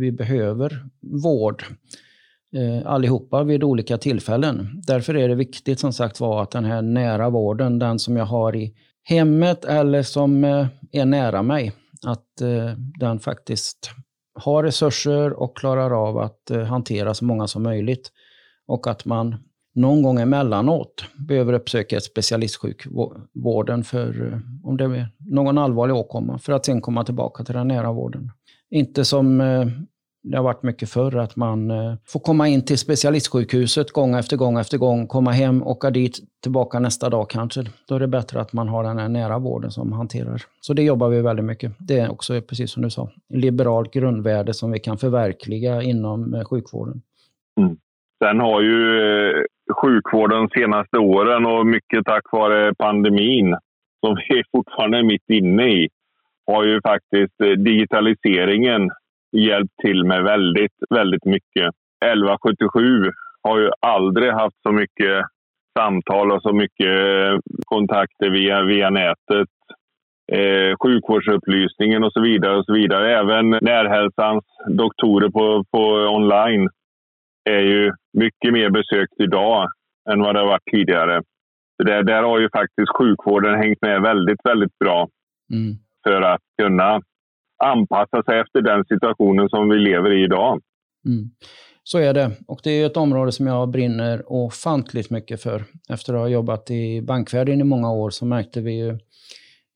vi 0.00 0.12
behöver 0.12 0.84
vård 1.24 1.64
allihopa 2.84 3.42
vid 3.42 3.64
olika 3.64 3.98
tillfällen. 3.98 4.82
Därför 4.86 5.16
är 5.16 5.28
det 5.28 5.34
viktigt 5.34 5.80
som 5.80 5.92
sagt 5.92 6.20
var 6.20 6.42
att 6.42 6.50
den 6.50 6.64
här 6.64 6.82
nära 6.82 7.30
vården, 7.30 7.78
den 7.78 7.98
som 7.98 8.16
jag 8.16 8.24
har 8.24 8.56
i 8.56 8.74
hemmet 9.02 9.64
eller 9.64 10.02
som 10.02 10.44
är 10.92 11.04
nära 11.04 11.42
mig, 11.42 11.72
att 12.06 12.42
den 13.00 13.18
faktiskt 13.18 13.90
har 14.34 14.62
resurser 14.62 15.32
och 15.32 15.56
klarar 15.56 16.08
av 16.08 16.18
att 16.18 16.50
eh, 16.50 16.62
hantera 16.62 17.14
så 17.14 17.24
många 17.24 17.46
som 17.46 17.62
möjligt. 17.62 18.12
Och 18.66 18.86
att 18.86 19.04
man 19.04 19.36
någon 19.74 20.02
gång 20.02 20.20
emellanåt 20.20 21.04
behöver 21.28 21.52
uppsöka 21.52 22.00
specialistsjukvården 22.00 23.84
för 23.84 24.32
eh, 24.32 24.38
om 24.68 24.76
det 24.76 24.84
är 24.84 25.08
någon 25.18 25.58
allvarlig 25.58 25.96
åkomma, 25.96 26.38
för 26.38 26.52
att 26.52 26.66
sen 26.66 26.80
komma 26.80 27.04
tillbaka 27.04 27.44
till 27.44 27.54
den 27.54 27.68
nära 27.68 27.92
vården. 27.92 28.30
Inte 28.70 29.04
som 29.04 29.40
eh, 29.40 29.66
det 30.24 30.36
har 30.36 30.44
varit 30.44 30.62
mycket 30.62 30.90
förr, 30.90 31.16
att 31.16 31.36
man 31.36 31.70
eh, 31.70 31.94
får 32.06 32.20
komma 32.20 32.48
in 32.48 32.64
till 32.64 32.78
specialistsjukhuset 32.78 33.92
gång 33.92 34.14
efter 34.14 34.36
gång 34.36 34.58
efter 34.58 34.78
gång, 34.78 35.06
komma 35.06 35.30
hem, 35.30 35.62
åka 35.62 35.90
dit, 35.90 36.18
tillbaka 36.42 36.78
nästa 36.78 37.10
dag 37.10 37.30
kanske. 37.30 37.64
Då 37.88 37.94
är 37.94 38.00
det 38.00 38.08
bättre 38.08 38.40
att 38.40 38.52
man 38.52 38.68
har 38.68 38.84
den 38.84 38.98
här 38.98 39.08
nära 39.08 39.38
vården 39.38 39.70
som 39.70 39.92
hanterar. 39.92 40.42
Så 40.60 40.74
det 40.74 40.82
jobbar 40.82 41.08
vi 41.08 41.22
väldigt 41.22 41.44
mycket. 41.44 41.72
Det 41.78 41.98
är 41.98 42.12
också, 42.12 42.40
precis 42.40 42.70
som 42.70 42.82
du 42.82 42.90
sa, 42.90 43.10
liberalt 43.34 43.92
grundvärde 43.92 44.54
som 44.54 44.72
vi 44.72 44.80
kan 44.80 44.98
förverkliga 44.98 45.82
inom 45.82 46.34
eh, 46.34 46.44
sjukvården. 46.44 47.02
Mm. 47.60 47.76
Sen 48.24 48.40
har 48.40 48.60
ju 48.60 49.00
eh, 49.00 49.42
sjukvården 49.82 50.38
de 50.38 50.60
senaste 50.60 50.98
åren 50.98 51.46
och 51.46 51.66
mycket 51.66 52.04
tack 52.04 52.32
vare 52.32 52.74
pandemin, 52.74 53.56
som 54.06 54.16
vi 54.28 54.42
fortfarande 54.52 54.98
är 54.98 55.02
mitt 55.02 55.30
inne 55.30 55.68
i, 55.68 55.88
har 56.46 56.64
ju 56.64 56.80
faktiskt 56.82 57.64
digitaliseringen 57.64 58.90
hjälpt 59.34 59.76
till 59.82 60.04
med 60.04 60.22
väldigt, 60.22 60.76
väldigt 60.90 61.24
mycket. 61.24 61.68
1177 62.04 63.10
har 63.42 63.58
ju 63.58 63.70
aldrig 63.80 64.32
haft 64.32 64.62
så 64.62 64.72
mycket 64.72 65.24
samtal 65.78 66.32
och 66.32 66.42
så 66.42 66.52
mycket 66.52 66.96
kontakter 67.66 68.30
via, 68.30 68.62
via 68.62 68.90
nätet. 68.90 69.48
Eh, 70.32 70.76
sjukvårdsupplysningen 70.82 72.04
och 72.04 72.12
så 72.12 72.20
vidare. 72.20 72.56
och 72.56 72.64
så 72.64 72.72
vidare. 72.72 73.18
Även 73.18 73.50
närhälsans 73.50 74.44
doktorer 74.68 75.28
på, 75.28 75.64
på 75.70 75.80
online 76.16 76.68
är 77.50 77.60
ju 77.60 77.92
mycket 78.12 78.52
mer 78.52 78.70
besökt 78.70 79.20
idag 79.20 79.68
än 80.10 80.20
vad 80.20 80.34
det 80.34 80.40
har 80.40 80.46
varit 80.46 80.72
tidigare. 80.72 81.22
Så 81.76 81.82
där, 81.84 82.02
där 82.02 82.22
har 82.22 82.40
ju 82.40 82.48
faktiskt 82.50 82.96
sjukvården 82.98 83.54
hängt 83.54 83.82
med 83.82 84.02
väldigt, 84.02 84.40
väldigt 84.44 84.78
bra 84.78 85.08
mm. 85.52 85.74
för 86.04 86.22
att 86.22 86.40
kunna 86.62 87.00
anpassa 87.64 88.22
sig 88.22 88.40
efter 88.40 88.60
den 88.60 88.84
situationen 88.84 89.48
som 89.48 89.68
vi 89.68 89.76
lever 89.76 90.20
i 90.20 90.24
idag. 90.24 90.60
Mm. 91.06 91.30
Så 91.82 91.98
är 91.98 92.14
det. 92.14 92.30
Och 92.46 92.60
det 92.62 92.70
är 92.70 92.86
ett 92.86 92.96
område 92.96 93.32
som 93.32 93.46
jag 93.46 93.68
brinner 93.68 94.32
ofantligt 94.32 95.10
mycket 95.10 95.42
för. 95.42 95.64
Efter 95.88 96.14
att 96.14 96.20
ha 96.20 96.28
jobbat 96.28 96.70
i 96.70 97.02
bankvärlden 97.02 97.60
i 97.60 97.64
många 97.64 97.92
år 97.92 98.10
så 98.10 98.26
märkte 98.26 98.60
vi 98.60 98.78
ju 98.78 98.98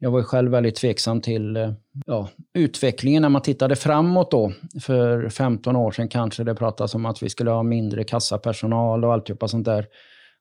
jag 0.01 0.11
var 0.11 0.23
själv 0.23 0.51
väldigt 0.51 0.77
tveksam 0.77 1.21
till 1.21 1.57
eh, 1.57 1.73
ja, 2.07 2.29
utvecklingen 2.55 3.23
när 3.23 3.29
man 3.29 3.43
tittade 3.43 3.77
framåt 3.77 4.31
då. 4.31 4.53
För 4.81 5.29
15 5.29 5.77
år 5.77 5.91
sedan 5.91 6.09
kanske 6.09 6.45
det 6.45 6.55
pratades 6.55 6.95
om 6.95 7.07
att 7.07 7.23
vi 7.23 7.29
skulle 7.29 7.51
ha 7.51 7.63
mindre 7.63 8.05
kassapersonal 8.05 9.05
och 9.05 9.13
alltihopa 9.13 9.49
sånt 9.49 9.65
där. 9.65 9.87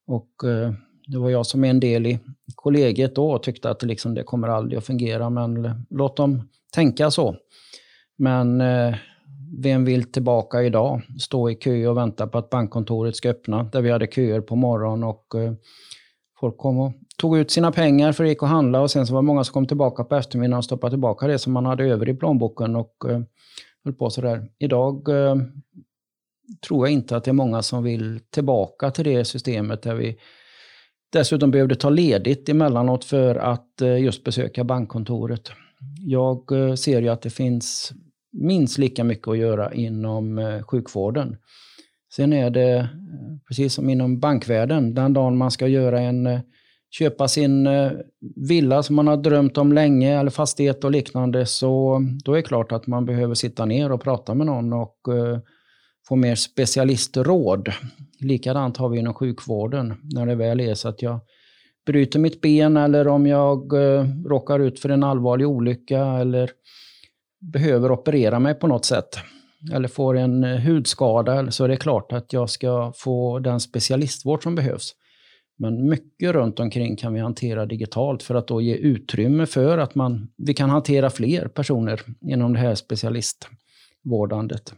Och 0.07 0.49
eh, 0.49 0.73
det 1.07 1.17
var 1.17 1.29
jag 1.29 1.45
som 1.45 1.63
är 1.63 1.69
en 1.69 1.79
del 1.79 2.07
i 2.07 2.19
kollegiet 2.55 3.15
då 3.15 3.31
och 3.31 3.43
tyckte 3.43 3.69
att 3.69 3.79
det, 3.79 3.87
liksom, 3.87 4.13
det 4.13 4.23
kommer 4.23 4.47
aldrig 4.47 4.77
att 4.77 4.85
fungera. 4.85 5.29
Men 5.29 5.85
låt 5.89 6.17
dem 6.17 6.41
tänka 6.73 7.11
så. 7.11 7.35
Men 8.17 8.61
eh, 8.61 8.95
vem 9.57 9.85
vill 9.85 10.11
tillbaka 10.11 10.63
idag? 10.63 11.01
Stå 11.19 11.49
i 11.49 11.55
kö 11.55 11.87
och 11.87 11.97
vänta 11.97 12.27
på 12.27 12.37
att 12.37 12.49
bankkontoret 12.49 13.15
ska 13.15 13.29
öppna, 13.29 13.63
där 13.63 13.81
vi 13.81 13.91
hade 13.91 14.07
köer 14.07 14.41
på 14.41 14.55
morgonen 14.55 15.03
och 15.03 15.35
eh, 15.35 15.53
folk 16.39 16.57
kom 16.57 16.79
och 16.79 16.93
tog 17.17 17.37
ut 17.37 17.51
sina 17.51 17.71
pengar 17.71 18.11
för 18.11 18.23
att 18.23 18.29
gick 18.29 18.41
och 18.41 18.47
handla 18.47 18.81
och 18.81 18.91
sen 18.91 19.07
så 19.07 19.13
var 19.13 19.21
det 19.21 19.25
många 19.25 19.43
som 19.43 19.53
kom 19.53 19.67
tillbaka 19.67 20.03
på 20.03 20.15
eftermiddagen 20.15 20.57
och 20.57 20.65
stoppade 20.65 20.91
tillbaka 20.91 21.27
det 21.27 21.39
som 21.39 21.53
man 21.53 21.65
hade 21.65 21.83
över 21.83 22.09
i 22.09 22.13
plånboken 22.13 22.75
och 22.75 22.95
eh, 23.09 23.21
höll 23.83 23.93
på 23.93 24.09
sådär. 24.09 24.47
Idag 24.59 25.09
eh, 25.09 25.35
tror 26.67 26.87
jag 26.87 26.93
inte 26.93 27.17
att 27.17 27.23
det 27.23 27.31
är 27.31 27.33
många 27.33 27.61
som 27.61 27.83
vill 27.83 28.19
tillbaka 28.29 28.91
till 28.91 29.05
det 29.05 29.25
systemet 29.25 29.81
där 29.81 29.95
vi 29.95 30.17
dessutom 31.11 31.51
behövde 31.51 31.75
ta 31.75 31.89
ledigt 31.89 32.49
emellanåt 32.49 33.05
för 33.05 33.35
att 33.35 33.81
eh, 33.81 33.99
just 33.99 34.23
besöka 34.23 34.63
bankkontoret. 34.63 35.51
Jag 35.99 36.51
eh, 36.51 36.75
ser 36.75 37.01
ju 37.01 37.09
att 37.09 37.21
det 37.21 37.29
finns 37.29 37.93
minst 38.31 38.77
lika 38.77 39.03
mycket 39.03 39.27
att 39.27 39.37
göra 39.37 39.73
inom 39.73 40.37
eh, 40.37 40.61
sjukvården. 40.61 41.37
Sen 42.15 42.33
är 42.33 42.49
det, 42.49 42.77
eh, 42.77 42.85
precis 43.47 43.73
som 43.73 43.89
inom 43.89 44.19
bankvärlden, 44.19 44.93
den 44.93 45.13
dagen 45.13 45.37
man 45.37 45.51
ska 45.51 45.67
göra 45.67 45.99
en, 45.99 46.39
köpa 46.89 47.27
sin 47.27 47.69
villa 48.49 48.83
som 48.83 48.95
man 48.95 49.07
har 49.07 49.17
drömt 49.17 49.57
om 49.57 49.73
länge, 49.73 50.19
eller 50.19 50.31
fastighet 50.31 50.83
och 50.83 50.91
liknande, 50.91 51.45
så 51.45 52.01
då 52.23 52.31
är 52.31 52.35
det 52.35 52.41
klart 52.41 52.71
att 52.71 52.87
man 52.87 53.05
behöver 53.05 53.33
sitta 53.33 53.65
ner 53.65 53.91
och 53.91 54.01
prata 54.01 54.33
med 54.33 54.47
någon 54.47 54.73
och 54.73 54.97
få 56.07 56.15
mer 56.15 56.35
specialistråd. 56.35 57.69
Likadant 58.19 58.77
har 58.77 58.89
vi 58.89 58.99
inom 58.99 59.13
sjukvården, 59.13 59.93
när 60.03 60.25
det 60.25 60.35
väl 60.35 60.59
är 60.59 60.73
så 60.73 60.89
att 60.89 61.01
jag 61.01 61.19
bryter 61.87 62.19
mitt 62.19 62.41
ben 62.41 62.77
eller 62.77 63.07
om 63.07 63.27
jag 63.27 63.73
eh, 63.73 64.05
råkar 64.25 64.59
ut 64.59 64.79
för 64.79 64.89
en 64.89 65.03
allvarlig 65.03 65.47
olycka 65.47 66.05
eller 66.05 66.49
behöver 67.53 67.91
operera 67.91 68.39
mig 68.39 68.53
på 68.53 68.67
något 68.67 68.85
sätt 68.85 69.19
eller 69.73 69.87
får 69.87 70.17
en 70.17 70.43
eh, 70.43 70.59
hudskada 70.59 71.51
så 71.51 71.63
är 71.63 71.67
det 71.67 71.77
klart 71.77 72.11
att 72.11 72.33
jag 72.33 72.49
ska 72.49 72.93
få 72.95 73.39
den 73.39 73.59
specialistvård 73.59 74.43
som 74.43 74.55
behövs. 74.55 74.93
Men 75.59 75.89
mycket 75.89 76.31
runt 76.31 76.59
omkring 76.59 76.95
kan 76.95 77.13
vi 77.13 77.19
hantera 77.19 77.65
digitalt 77.65 78.23
för 78.23 78.35
att 78.35 78.47
då 78.47 78.61
ge 78.61 78.75
utrymme 78.75 79.45
för 79.45 79.77
att 79.77 79.95
man, 79.95 80.27
vi 80.37 80.53
kan 80.53 80.69
hantera 80.69 81.09
fler 81.09 81.47
personer 81.47 82.01
inom 82.21 82.53
det 82.53 82.59
här 82.59 82.75
specialistvårdandet. 82.75 84.73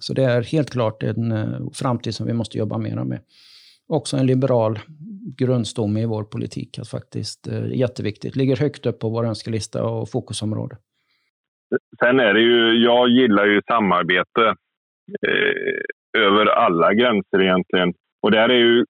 Så 0.00 0.14
det 0.14 0.24
är 0.24 0.42
helt 0.42 0.70
klart 0.70 1.02
en 1.02 1.32
eh, 1.32 1.60
framtid 1.72 2.14
som 2.14 2.26
vi 2.26 2.32
måste 2.32 2.58
jobba 2.58 2.78
mer 2.78 3.04
med. 3.04 3.20
Också 3.88 4.16
en 4.16 4.26
liberal 4.26 4.78
grundstomme 5.38 6.00
i 6.00 6.06
vår 6.06 6.24
politik. 6.24 6.78
Att 6.78 6.88
faktiskt, 6.88 7.48
eh, 7.48 7.66
jätteviktigt. 7.74 8.36
Ligger 8.36 8.56
högt 8.56 8.86
upp 8.86 8.98
på 9.00 9.08
vår 9.08 9.24
önskelista 9.26 9.84
och 9.84 10.10
fokusområde. 10.10 10.76
Sen 11.98 12.20
är 12.20 12.34
det 12.34 12.40
ju, 12.40 12.84
jag 12.84 13.08
gillar 13.08 13.46
ju 13.46 13.60
samarbete 13.66 14.54
eh, 15.28 16.20
över 16.22 16.46
alla 16.46 16.94
gränser 16.94 17.42
egentligen. 17.42 17.94
Och 18.22 18.30
där 18.30 18.48
är 18.48 18.58
ju 18.58 18.84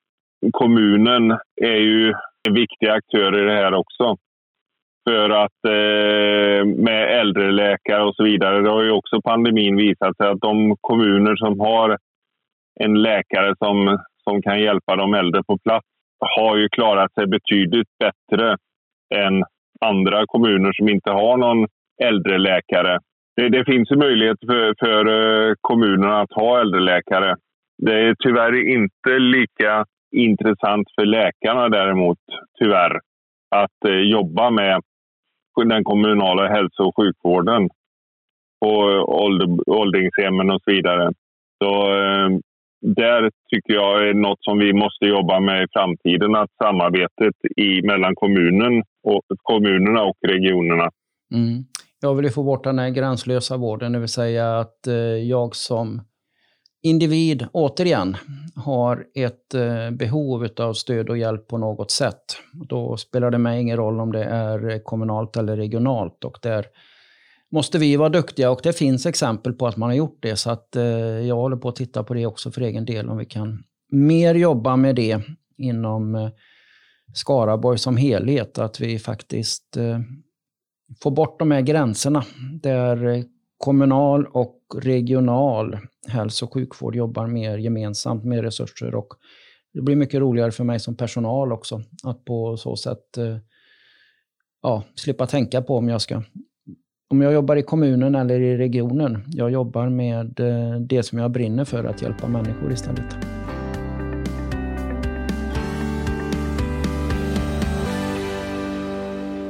kommunen 0.52 1.30
är 1.62 1.76
ju 1.76 2.14
en 2.48 2.54
viktig 2.54 2.88
aktör 2.88 3.42
i 3.42 3.44
det 3.44 3.52
här 3.52 3.74
också. 3.74 4.16
För 5.08 5.30
att 5.30 5.64
eh, 5.66 6.64
med 6.64 7.20
äldreläkare 7.20 8.02
och 8.02 8.14
så 8.14 8.24
vidare, 8.24 8.60
det 8.60 8.70
har 8.70 8.82
ju 8.82 8.90
också 8.90 9.22
pandemin 9.22 9.76
visat 9.76 10.16
sig 10.16 10.28
att 10.28 10.40
de 10.40 10.76
kommuner 10.80 11.36
som 11.36 11.60
har 11.60 11.98
en 12.80 13.02
läkare 13.02 13.54
som, 13.58 13.98
som 14.24 14.42
kan 14.42 14.60
hjälpa 14.60 14.96
de 14.96 15.14
äldre 15.14 15.42
på 15.42 15.58
plats 15.58 15.86
har 16.36 16.56
ju 16.56 16.68
klarat 16.68 17.14
sig 17.14 17.26
betydligt 17.26 17.88
bättre 17.98 18.56
än 19.14 19.44
andra 19.80 20.24
kommuner 20.26 20.72
som 20.72 20.88
inte 20.88 21.10
har 21.10 21.36
någon 21.36 21.66
äldreläkare. 22.02 22.98
Det, 23.36 23.48
det 23.48 23.64
finns 23.64 23.90
ju 23.90 23.96
möjlighet 23.96 24.38
för, 24.46 24.74
för 24.78 25.06
eh, 25.06 25.54
kommunerna 25.60 26.20
att 26.20 26.32
ha 26.32 26.60
äldreläkare. 26.60 27.36
Det 27.78 27.94
är 27.94 28.14
tyvärr 28.18 28.68
inte 28.68 29.18
lika 29.18 29.84
intressant 30.16 30.88
för 30.94 31.04
läkarna 31.04 31.68
däremot, 31.68 32.18
tyvärr, 32.58 33.00
att 33.50 33.84
eh, 33.88 34.00
jobba 34.00 34.50
med 34.50 34.80
den 35.64 35.84
kommunala 35.84 36.48
hälso 36.48 36.82
och 36.82 36.96
sjukvården. 36.96 37.68
på 38.60 38.68
ålder, 39.06 39.70
åldringshemmen 39.70 40.50
och 40.50 40.60
så 40.64 40.70
vidare. 40.70 41.12
Så 41.62 41.94
eh, 41.94 42.28
där 42.82 43.30
tycker 43.50 43.72
jag 43.74 44.08
är 44.08 44.14
något 44.14 44.44
som 44.44 44.58
vi 44.58 44.72
måste 44.72 45.04
jobba 45.04 45.40
med 45.40 45.62
i 45.62 45.66
framtiden, 45.72 46.34
att 46.34 46.50
samarbetet 46.62 47.34
i, 47.56 47.82
mellan 47.82 48.14
kommunen 48.14 48.82
och, 49.02 49.22
kommunerna 49.42 50.02
och 50.02 50.16
regionerna. 50.28 50.90
Mm. 51.34 51.64
Jag 52.00 52.14
vill 52.14 52.30
få 52.30 52.42
bort 52.42 52.64
den 52.64 52.78
här 52.78 52.90
gränslösa 52.90 53.56
vården, 53.56 53.92
det 53.92 53.98
vill 53.98 54.08
säga 54.08 54.58
att 54.58 54.86
eh, 54.86 54.94
jag 55.34 55.56
som 55.56 56.00
individ, 56.82 57.46
återigen, 57.52 58.16
har 58.56 59.04
ett 59.14 59.54
eh, 59.54 59.90
behov 59.90 60.48
av 60.56 60.72
stöd 60.72 61.10
och 61.10 61.18
hjälp 61.18 61.48
på 61.48 61.58
något 61.58 61.90
sätt. 61.90 62.24
Då 62.68 62.96
spelar 62.96 63.30
det 63.30 63.38
mig 63.38 63.60
ingen 63.60 63.76
roll 63.76 64.00
om 64.00 64.12
det 64.12 64.24
är 64.24 64.70
eh, 64.70 64.78
kommunalt 64.78 65.36
eller 65.36 65.56
regionalt. 65.56 66.24
Och 66.24 66.38
där 66.42 66.66
måste 67.52 67.78
vi 67.78 67.96
vara 67.96 68.08
duktiga 68.08 68.50
och 68.50 68.60
det 68.62 68.72
finns 68.72 69.06
exempel 69.06 69.52
på 69.52 69.66
att 69.66 69.76
man 69.76 69.88
har 69.88 69.96
gjort 69.96 70.18
det. 70.22 70.36
Så 70.36 70.50
att 70.50 70.76
eh, 70.76 70.84
jag 71.26 71.36
håller 71.36 71.56
på 71.56 71.68
att 71.68 71.76
titta 71.76 72.04
på 72.04 72.14
det 72.14 72.26
också 72.26 72.50
för 72.50 72.60
egen 72.60 72.84
del, 72.84 73.08
om 73.08 73.18
vi 73.18 73.24
kan 73.24 73.64
mer 73.90 74.34
jobba 74.34 74.76
med 74.76 74.96
det 74.96 75.20
inom 75.58 76.14
eh, 76.14 76.30
Skaraborg 77.14 77.78
som 77.78 77.96
helhet. 77.96 78.58
Att 78.58 78.80
vi 78.80 78.98
faktiskt 78.98 79.76
eh, 79.76 80.00
får 81.02 81.10
bort 81.10 81.38
de 81.38 81.50
här 81.50 81.60
gränserna 81.60 82.24
där 82.62 83.06
eh, 83.06 83.24
kommunal 83.58 84.26
och 84.26 84.58
regional 84.76 85.78
hälso 86.08 86.46
och 86.46 86.54
sjukvård 86.54 86.96
jobbar 86.96 87.26
mer 87.26 87.58
gemensamt 87.58 88.24
med 88.24 88.42
resurser. 88.42 88.94
Och 88.94 89.08
det 89.74 89.82
blir 89.82 89.96
mycket 89.96 90.20
roligare 90.20 90.50
för 90.50 90.64
mig 90.64 90.80
som 90.80 90.96
personal 90.96 91.52
också 91.52 91.82
att 92.04 92.24
på 92.24 92.56
så 92.56 92.76
sätt 92.76 93.18
eh, 93.18 93.36
ja, 94.62 94.82
slippa 94.94 95.26
tänka 95.26 95.62
på 95.62 95.76
om 95.76 95.88
jag 95.88 96.00
ska 96.00 96.22
om 97.12 97.22
jag 97.22 97.32
jobbar 97.32 97.56
i 97.56 97.62
kommunen 97.62 98.14
eller 98.14 98.40
i 98.40 98.56
regionen. 98.56 99.24
Jag 99.26 99.50
jobbar 99.50 99.88
med 99.88 100.40
eh, 100.40 100.80
det 100.80 101.02
som 101.02 101.18
jag 101.18 101.30
brinner 101.30 101.64
för, 101.64 101.84
att 101.84 102.02
hjälpa 102.02 102.28
människor 102.28 102.72
istället. 102.72 103.16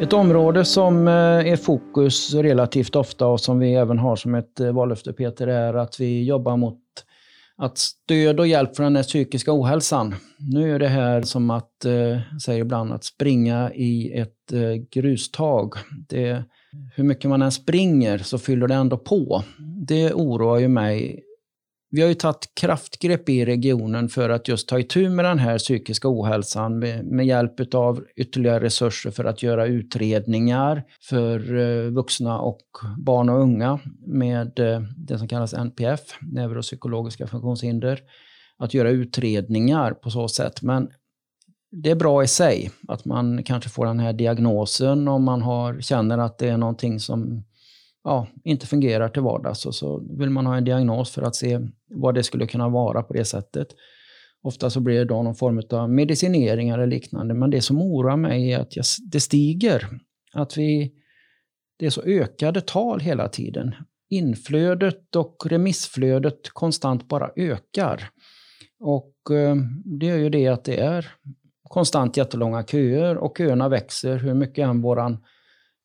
Ett 0.01 0.13
område 0.13 0.65
som 0.65 1.09
eh, 1.09 1.13
är 1.53 1.57
fokus 1.57 2.35
relativt 2.35 2.97
ofta 2.97 3.27
och 3.27 3.41
som 3.41 3.59
vi 3.59 3.75
även 3.75 3.99
har 3.99 4.17
som 4.17 4.35
ett 4.35 4.61
eh, 4.61 4.73
vallöfte 4.73 5.13
Peter 5.13 5.47
är 5.47 5.75
att 5.75 6.01
vi 6.01 6.25
jobbar 6.25 6.57
mot 6.57 6.81
att 7.57 7.79
stöd 7.79 8.41
och 8.41 8.47
hjälp 8.47 8.77
för 8.77 8.83
den 8.83 8.97
här 8.97 9.03
psykiska 9.03 9.53
ohälsan. 9.53 10.15
Nu 10.39 10.75
är 10.75 10.79
det 10.79 10.89
här 10.89 11.23
som 11.23 11.51
att, 11.51 11.73
säger 12.45 12.61
ibland, 12.61 12.93
att 12.93 13.05
springa 13.05 13.73
i 13.75 14.19
ett 14.19 14.53
grustag. 14.91 15.75
Det, 16.09 16.45
hur 16.95 17.05
mycket 17.05 17.31
man 17.31 17.43
än 17.43 17.53
springer 17.53 18.19
så 18.19 18.39
fyller 18.39 18.69
det 18.69 18.75
ändå 18.75 18.97
på. 18.97 19.45
Det 19.87 20.13
oroar 20.13 20.59
ju 20.59 20.69
mig 20.69 21.25
vi 21.95 22.01
har 22.01 22.09
ju 22.09 22.15
tagit 22.15 22.55
kraftgrepp 22.55 23.29
i 23.29 23.45
regionen 23.45 24.09
för 24.09 24.31
att 24.31 24.49
just 24.49 24.69
ta 24.69 24.79
itu 24.79 25.11
med 25.11 25.25
den 25.25 25.39
här 25.39 25.59
psykiska 25.59 26.09
ohälsan 26.09 26.79
med, 26.79 27.05
med 27.05 27.27
hjälp 27.27 27.75
av 27.75 28.05
ytterligare 28.17 28.65
resurser 28.65 29.11
för 29.11 29.25
att 29.25 29.43
göra 29.43 29.67
utredningar 29.67 30.85
för 31.01 31.59
eh, 31.59 31.91
vuxna 31.91 32.39
och 32.39 32.63
barn 32.99 33.29
och 33.29 33.41
unga 33.41 33.81
med 34.07 34.59
eh, 34.59 34.81
det 34.97 35.19
som 35.19 35.29
kallas 35.29 35.55
NPF, 35.55 36.01
neuropsykologiska 36.21 37.27
funktionshinder. 37.27 38.01
Att 38.59 38.75
göra 38.75 38.91
utredningar 38.91 39.93
på 39.93 40.11
så 40.11 40.29
sätt. 40.29 40.63
Men 40.63 40.89
det 41.73 41.91
är 41.91 41.95
bra 41.95 42.25
i 42.25 42.29
sig 42.29 42.71
att 42.89 43.05
man 43.05 43.43
kanske 43.43 43.71
får 43.71 43.87
den 43.87 44.01
här 44.01 44.13
diagnosen 44.13 45.09
om 45.09 45.25
man 45.25 45.43
har, 45.43 45.81
känner 45.81 46.19
att 46.19 46.39
det 46.39 46.49
är 46.49 46.57
någonting 46.57 47.01
som 47.01 47.45
ja, 48.05 48.27
inte 48.45 48.67
fungerar 48.67 49.09
till 49.09 49.23
vardags. 49.23 49.67
Och 49.67 49.75
så 49.75 50.17
vill 50.19 50.31
man 50.31 50.47
ha 50.47 50.57
en 50.57 50.65
diagnos 50.65 51.11
för 51.11 51.23
att 51.23 51.37
se 51.37 51.61
vad 51.91 52.15
det 52.15 52.23
skulle 52.23 52.47
kunna 52.47 52.69
vara 52.69 53.03
på 53.03 53.13
det 53.13 53.25
sättet. 53.25 53.69
Ofta 54.43 54.71
så 54.71 54.81
blir 54.81 54.99
det 54.99 55.05
då 55.05 55.23
någon 55.23 55.35
form 55.35 55.63
av 55.71 55.91
medicinering 55.91 56.69
eller 56.69 56.87
liknande. 56.87 57.35
Men 57.35 57.51
det 57.51 57.61
som 57.61 57.83
oroar 57.83 58.17
mig 58.17 58.53
är 58.53 58.59
att 58.59 58.73
det 59.13 59.21
stiger. 59.21 59.89
Att 60.33 60.59
vi, 60.59 60.93
det 61.79 61.87
är 61.87 61.91
så 61.91 62.03
ökade 62.03 62.61
tal 62.61 63.01
hela 63.01 63.29
tiden. 63.29 63.75
Inflödet 64.11 65.17
och 65.17 65.37
remissflödet 65.47 66.51
konstant 66.53 67.09
bara 67.09 67.31
ökar. 67.37 68.09
Och 68.81 69.15
eh, 69.31 69.57
det 69.85 70.07
gör 70.07 70.17
ju 70.17 70.31
det 70.31 70.49
att 70.49 70.65
det 70.65 70.77
är 70.77 71.15
konstant 71.73 72.17
jättelånga 72.17 72.63
köer 72.63 73.17
och 73.17 73.39
köerna 73.39 73.69
växer 73.69 74.17
hur 74.17 74.35
mycket 74.35 74.67
än 74.69 74.83
våran 74.83 75.19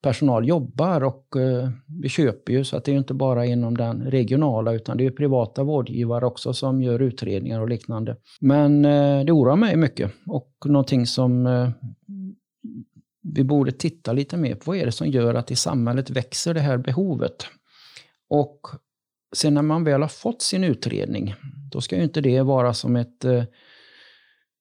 personal 0.02 0.48
jobbar 0.48 1.04
och 1.04 1.36
eh, 1.36 1.70
vi 2.02 2.10
köper 2.10 2.54
ju 2.54 2.64
så 2.64 2.78
att 2.78 2.86
det 2.86 2.92
är 2.92 2.98
inte 2.98 3.14
bara 3.14 3.46
inom 3.46 3.78
den 3.78 4.02
regionala 4.02 4.74
utan 4.74 4.98
det 4.98 5.06
är 5.06 5.12
privata 5.12 5.64
vårdgivare 5.64 6.26
också 6.26 6.54
som 6.54 6.82
gör 6.82 7.02
utredningar 7.02 7.62
och 7.62 7.70
liknande. 7.70 8.18
Men 8.40 8.86
eh, 8.86 9.26
det 9.26 9.32
oroar 9.32 9.56
mig 9.56 9.76
mycket 9.76 10.12
och 10.26 10.52
någonting 10.66 11.06
som 11.06 11.48
eh, 11.48 11.70
vi 13.22 13.44
borde 13.44 13.72
titta 13.72 14.14
lite 14.14 14.38
mer 14.38 14.56
på. 14.56 14.72
Vad 14.72 14.78
är 14.78 14.86
det 14.86 14.92
som 14.92 15.08
gör 15.08 15.34
att 15.34 15.52
i 15.52 15.56
samhället 15.56 16.10
växer 16.10 16.54
det 16.54 16.60
här 16.60 16.78
behovet? 16.78 17.48
Och 18.30 18.62
sen 19.36 19.54
när 19.54 19.62
man 19.62 19.84
väl 19.84 20.02
har 20.02 20.10
fått 20.10 20.42
sin 20.42 20.64
utredning, 20.64 21.36
då 21.72 21.82
ska 21.82 21.96
ju 21.96 22.04
inte 22.04 22.22
det 22.22 22.42
vara 22.42 22.74
som 22.74 22.96
ett 22.96 23.26
eh, 23.26 23.44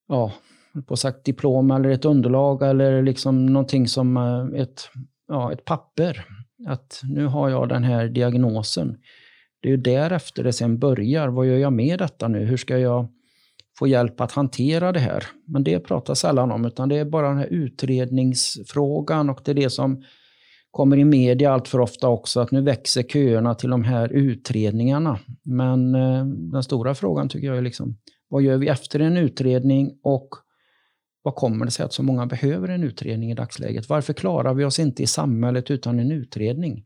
ja, 0.09 0.33
på 0.87 0.97
sagt 0.97 1.25
diplom 1.25 1.71
eller 1.71 1.89
ett 1.89 2.05
underlag 2.05 2.63
eller 2.63 3.03
liksom 3.03 3.47
någonting 3.47 3.89
som 3.89 4.17
eh, 4.17 4.61
ett 4.61 4.89
ja, 5.29 5.53
ett 5.53 5.65
papper. 5.65 6.27
Att 6.67 7.01
nu 7.05 7.27
har 7.27 7.49
jag 7.49 7.69
den 7.69 7.85
här 7.85 8.09
diagnosen. 8.09 8.97
Det 9.61 9.69
är 9.69 9.71
ju 9.71 9.77
därefter 9.77 10.45
det 10.45 10.53
sen 10.53 10.79
börjar. 10.79 11.29
Vad 11.29 11.47
gör 11.47 11.57
jag 11.57 11.73
med 11.73 11.99
detta 11.99 12.29
nu? 12.29 12.45
Hur 12.45 12.57
ska 12.57 12.79
jag 12.79 13.09
få 13.79 13.87
hjälp 13.87 14.21
att 14.21 14.33
hantera 14.33 14.93
det 14.93 15.01
här? 15.01 15.25
Men 15.47 15.65
det 15.65 15.79
pratar 15.79 16.15
sällan 16.15 16.53
om, 16.53 16.65
utan 16.65 16.89
det 16.89 16.99
är 16.99 17.05
bara 17.05 17.29
den 17.29 17.39
här 17.39 17.47
utredningsfrågan 17.47 19.31
och 19.31 19.41
det 19.45 19.51
är 19.51 19.55
det 19.55 19.71
som 19.71 20.03
kommer 20.71 20.97
i 20.97 21.05
media 21.05 21.53
allt 21.53 21.69
för 21.69 21.81
ofta 21.81 22.09
också, 22.09 22.41
att 22.41 22.51
nu 22.51 22.61
växer 22.61 23.03
köerna 23.03 23.55
till 23.55 23.71
de 23.71 23.85
här 23.85 24.09
utredningarna. 24.09 25.19
Men 25.43 25.95
eh, 25.95 26.25
den 26.27 26.63
stora 26.63 26.95
frågan 26.95 27.29
tycker 27.29 27.47
jag 27.47 27.57
är 27.57 27.63
liksom, 27.63 27.97
vad 28.29 28.43
gör 28.43 28.57
vi 28.57 28.69
efter 28.69 29.01
en 29.01 29.17
utredning 29.17 29.99
och 30.03 30.29
vad 31.27 31.35
kommer 31.35 31.65
det 31.65 31.71
sig 31.71 31.85
att 31.85 31.93
så 31.93 32.03
många 32.03 32.27
behöver 32.27 32.69
en 32.69 32.85
utredning 32.85 33.31
i 33.31 33.35
dagsläget? 33.35 33.89
Varför 33.89 34.13
klarar 34.13 34.55
vi 34.55 34.65
oss 34.65 34.79
inte 34.79 35.03
i 35.03 35.07
samhället 35.07 35.71
utan 35.71 35.99
en 35.99 36.13
utredning? 36.13 36.85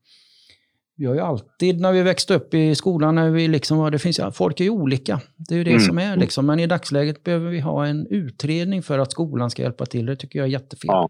Vi 0.97 1.07
har 1.07 1.15
ju 1.15 1.21
alltid, 1.21 1.81
när 1.81 1.93
vi 1.93 2.03
växte 2.03 2.35
upp 2.35 2.55
i 2.55 2.75
skolan, 2.75 3.15
när 3.15 3.31
vi 3.31 3.49
liksom, 3.49 3.91
det 3.91 3.99
finns, 3.99 4.21
folk 4.39 4.61
är 4.61 4.65
ju 4.65 4.71
olika. 4.71 5.21
Det 5.49 5.55
är 5.55 5.59
ju 5.59 5.65
det 5.65 5.71
mm. 5.71 5.81
som 5.81 5.99
är. 5.99 6.17
Liksom. 6.17 6.47
Men 6.47 6.61
i 6.61 6.67
dagsläget 6.67 7.25
behöver 7.25 7.51
vi 7.51 7.61
ha 7.61 7.87
en 7.87 8.07
utredning 8.11 8.83
för 8.83 8.99
att 8.99 9.13
skolan 9.13 9.51
ska 9.51 9.63
hjälpa 9.63 9.87
till. 9.87 10.07
Det 10.07 10.17
tycker 10.17 10.39
jag 10.39 10.47
är 10.47 10.53
jättefel. 10.53 10.89
Ja. 10.89 11.09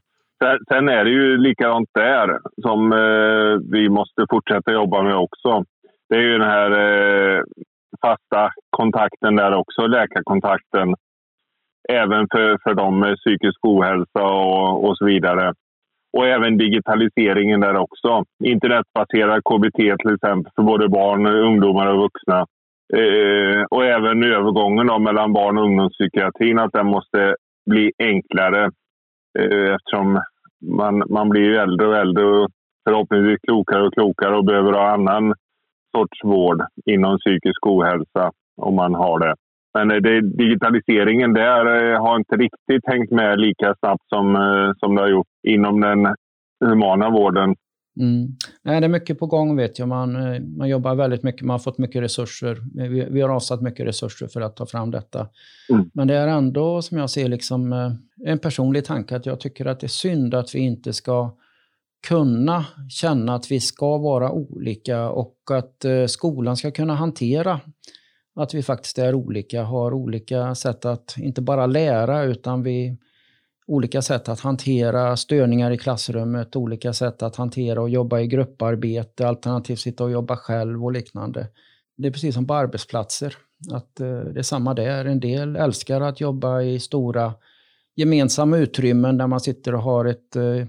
Sen 0.68 0.88
är 0.88 1.04
det 1.04 1.10
ju 1.10 1.38
likadant 1.38 1.88
där 1.94 2.38
som 2.62 2.92
eh, 2.92 3.72
vi 3.72 3.88
måste 3.88 4.26
fortsätta 4.30 4.72
jobba 4.72 5.02
med 5.02 5.16
också. 5.16 5.64
Det 6.08 6.14
är 6.14 6.22
ju 6.22 6.38
den 6.38 6.50
här 6.56 6.70
eh, 6.70 7.42
fasta 8.02 8.50
kontakten 8.70 9.36
där 9.36 9.52
också, 9.54 9.86
läkarkontakten 9.86 10.94
även 11.90 12.26
för, 12.32 12.58
för 12.62 12.74
dem 12.74 12.98
med 12.98 13.16
psykisk 13.16 13.58
ohälsa 13.62 14.22
och, 14.22 14.88
och 14.88 14.96
så 14.96 15.04
vidare. 15.04 15.52
Och 16.12 16.26
även 16.26 16.58
digitaliseringen 16.58 17.60
där 17.60 17.76
också. 17.76 18.24
Internetbaserad 18.44 19.44
KBT 19.44 19.76
till 19.76 20.14
exempel 20.14 20.52
för 20.56 20.62
både 20.62 20.88
barn, 20.88 21.26
ungdomar 21.26 21.86
och 21.86 22.02
vuxna. 22.02 22.46
Eh, 22.94 23.62
och 23.70 23.84
även 23.84 24.24
övergången 24.24 24.86
då 24.86 24.98
mellan 24.98 25.32
barn 25.32 25.58
och 25.58 25.64
ungdomspsykiatrin, 25.64 26.58
att 26.58 26.72
den 26.72 26.86
måste 26.86 27.36
bli 27.70 27.92
enklare 27.98 28.70
eh, 29.38 29.74
eftersom 29.74 30.20
man, 30.78 31.02
man 31.08 31.28
blir 31.28 31.58
äldre 31.58 31.86
och 31.86 31.96
äldre 31.96 32.24
och 32.24 32.48
förhoppningsvis 32.88 33.40
klokare 33.40 33.86
och 33.86 33.94
klokare 33.94 34.36
och 34.36 34.44
behöver 34.44 34.72
ha 34.72 34.90
annan 34.90 35.34
sorts 35.96 36.24
vård 36.24 36.62
inom 36.86 37.18
psykisk 37.18 37.66
ohälsa 37.66 38.30
om 38.56 38.74
man 38.74 38.94
har 38.94 39.18
det. 39.18 39.34
Men 39.74 39.90
eh, 39.90 39.96
det, 39.96 40.20
digitaliseringen 40.20 41.32
där 41.32 41.92
eh, 41.92 42.02
har 42.02 42.16
inte 42.16 42.36
riktigt 42.36 42.86
hängt 42.86 43.10
med 43.10 43.40
lika 43.40 43.74
snabbt 43.78 44.08
som, 44.08 44.36
eh, 44.36 44.72
som 44.76 44.94
det 44.94 45.00
har 45.00 45.08
gjort 45.08 45.26
inom 45.48 45.80
den 45.80 46.14
humana 46.64 47.10
vården. 47.10 47.54
Mm. 48.00 48.28
Nej, 48.62 48.80
det 48.80 48.86
är 48.86 48.88
mycket 48.88 49.18
på 49.18 49.26
gång 49.26 49.56
vet 49.56 49.78
jag. 49.78 49.88
Man, 49.88 50.16
man 50.56 50.68
jobbar 50.68 50.94
väldigt 50.94 51.22
mycket, 51.22 51.42
man 51.42 51.54
har 51.54 51.58
fått 51.58 51.78
mycket 51.78 52.02
resurser. 52.02 52.56
Vi, 52.74 53.06
vi 53.10 53.20
har 53.20 53.28
avsatt 53.28 53.62
mycket 53.62 53.86
resurser 53.86 54.26
för 54.26 54.40
att 54.40 54.56
ta 54.56 54.66
fram 54.66 54.90
detta. 54.90 55.28
Mm. 55.72 55.90
Men 55.94 56.08
det 56.08 56.14
är 56.14 56.28
ändå, 56.28 56.82
som 56.82 56.98
jag 56.98 57.10
ser, 57.10 57.28
liksom, 57.28 57.72
en 58.24 58.38
personlig 58.38 58.84
tanke 58.84 59.16
att 59.16 59.26
jag 59.26 59.40
tycker 59.40 59.66
att 59.66 59.80
det 59.80 59.86
är 59.86 59.88
synd 59.88 60.34
att 60.34 60.54
vi 60.54 60.58
inte 60.58 60.92
ska 60.92 61.36
kunna 62.08 62.64
känna 62.88 63.34
att 63.34 63.50
vi 63.50 63.60
ska 63.60 63.98
vara 63.98 64.32
olika 64.32 65.10
och 65.10 65.36
att 65.50 66.10
skolan 66.10 66.56
ska 66.56 66.70
kunna 66.70 66.94
hantera 66.94 67.60
att 68.36 68.54
vi 68.54 68.62
faktiskt 68.62 68.98
är 68.98 69.14
olika, 69.14 69.62
har 69.62 69.92
olika 69.92 70.54
sätt 70.54 70.84
att 70.84 71.14
inte 71.18 71.42
bara 71.42 71.66
lära 71.66 72.22
utan 72.22 72.62
vi 72.62 72.96
olika 73.70 74.02
sätt 74.02 74.28
att 74.28 74.40
hantera 74.40 75.16
störningar 75.16 75.70
i 75.70 75.78
klassrummet, 75.78 76.56
olika 76.56 76.92
sätt 76.92 77.22
att 77.22 77.36
hantera 77.36 77.80
och 77.80 77.90
jobba 77.90 78.20
i 78.20 78.26
grupparbete, 78.26 79.28
alternativt 79.28 79.78
sitta 79.78 80.04
och 80.04 80.10
jobba 80.10 80.36
själv 80.36 80.84
och 80.84 80.92
liknande. 80.92 81.48
Det 81.96 82.08
är 82.08 82.12
precis 82.12 82.34
som 82.34 82.46
på 82.46 82.54
arbetsplatser, 82.54 83.36
att 83.72 84.00
eh, 84.00 84.18
det 84.18 84.38
är 84.38 84.42
samma 84.42 84.74
där. 84.74 85.04
En 85.04 85.20
del 85.20 85.56
älskar 85.56 86.00
att 86.00 86.20
jobba 86.20 86.62
i 86.62 86.80
stora 86.80 87.34
gemensamma 87.96 88.56
utrymmen 88.56 89.18
där 89.18 89.26
man 89.26 89.40
sitter 89.40 89.74
och 89.74 89.82
har 89.82 90.04
ett 90.04 90.36
eh, 90.36 90.66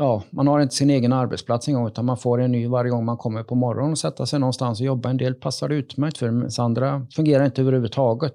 ja, 0.00 0.22
man 0.30 0.46
har 0.46 0.60
inte 0.60 0.74
sin 0.74 0.90
egen 0.90 1.12
arbetsplats 1.12 1.68
en 1.68 1.74
gång, 1.74 1.86
utan 1.86 2.04
man 2.04 2.16
får 2.16 2.40
en 2.40 2.52
ny 2.52 2.66
varje 2.66 2.90
gång 2.90 3.04
man 3.04 3.16
kommer 3.16 3.42
på 3.42 3.54
morgonen 3.54 3.90
och 3.90 3.98
sätta 3.98 4.26
sig 4.26 4.40
någonstans 4.40 4.80
och 4.80 4.86
jobba. 4.86 5.10
En 5.10 5.16
del 5.16 5.34
passar 5.34 5.68
det 5.68 5.74
utmärkt 5.74 6.18
för, 6.18 6.30
medan 6.30 6.50
andra 6.58 7.06
fungerar 7.16 7.44
inte 7.44 7.62
överhuvudtaget. 7.62 8.34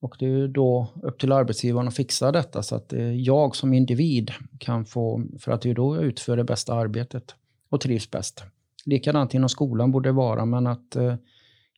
Och 0.00 0.16
det 0.18 0.26
är 0.26 0.48
då 0.48 0.92
upp 1.02 1.18
till 1.18 1.32
arbetsgivaren 1.32 1.88
att 1.88 1.96
fixa 1.96 2.32
detta 2.32 2.62
så 2.62 2.76
att 2.76 2.92
eh, 2.92 3.14
jag 3.14 3.56
som 3.56 3.74
individ 3.74 4.30
kan 4.58 4.84
få, 4.84 5.22
för 5.40 5.52
att 5.52 5.62
det 5.62 5.70
är 5.70 5.74
då 5.74 5.96
jag 5.96 6.04
utför 6.04 6.36
det 6.36 6.44
bästa 6.44 6.74
arbetet 6.74 7.34
och 7.70 7.80
trivs 7.80 8.10
bäst. 8.10 8.44
Likadant 8.86 9.34
inom 9.34 9.48
skolan 9.48 9.92
borde 9.92 10.08
det 10.08 10.12
vara, 10.12 10.44
men 10.44 10.66
att 10.66 10.96
eh, 10.96 11.14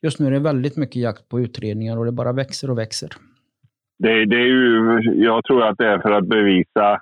just 0.03 0.19
nu 0.21 0.27
är 0.27 0.31
det 0.31 0.39
väldigt 0.39 0.77
mycket 0.77 0.97
jakt 0.97 1.29
på 1.29 1.41
utredningar 1.41 1.97
och 1.97 2.05
det 2.05 2.13
bara 2.13 2.33
växer 2.33 2.71
och 2.71 2.79
växer. 2.79 3.09
Det, 3.99 4.27
det 4.27 4.37
är 4.37 4.47
ju, 4.47 5.01
jag 5.25 5.45
tror 5.45 5.63
att 5.63 5.79
det 5.79 5.87
är 5.87 5.99
för 5.99 6.11
att 6.11 6.27
bevisa 6.27 7.01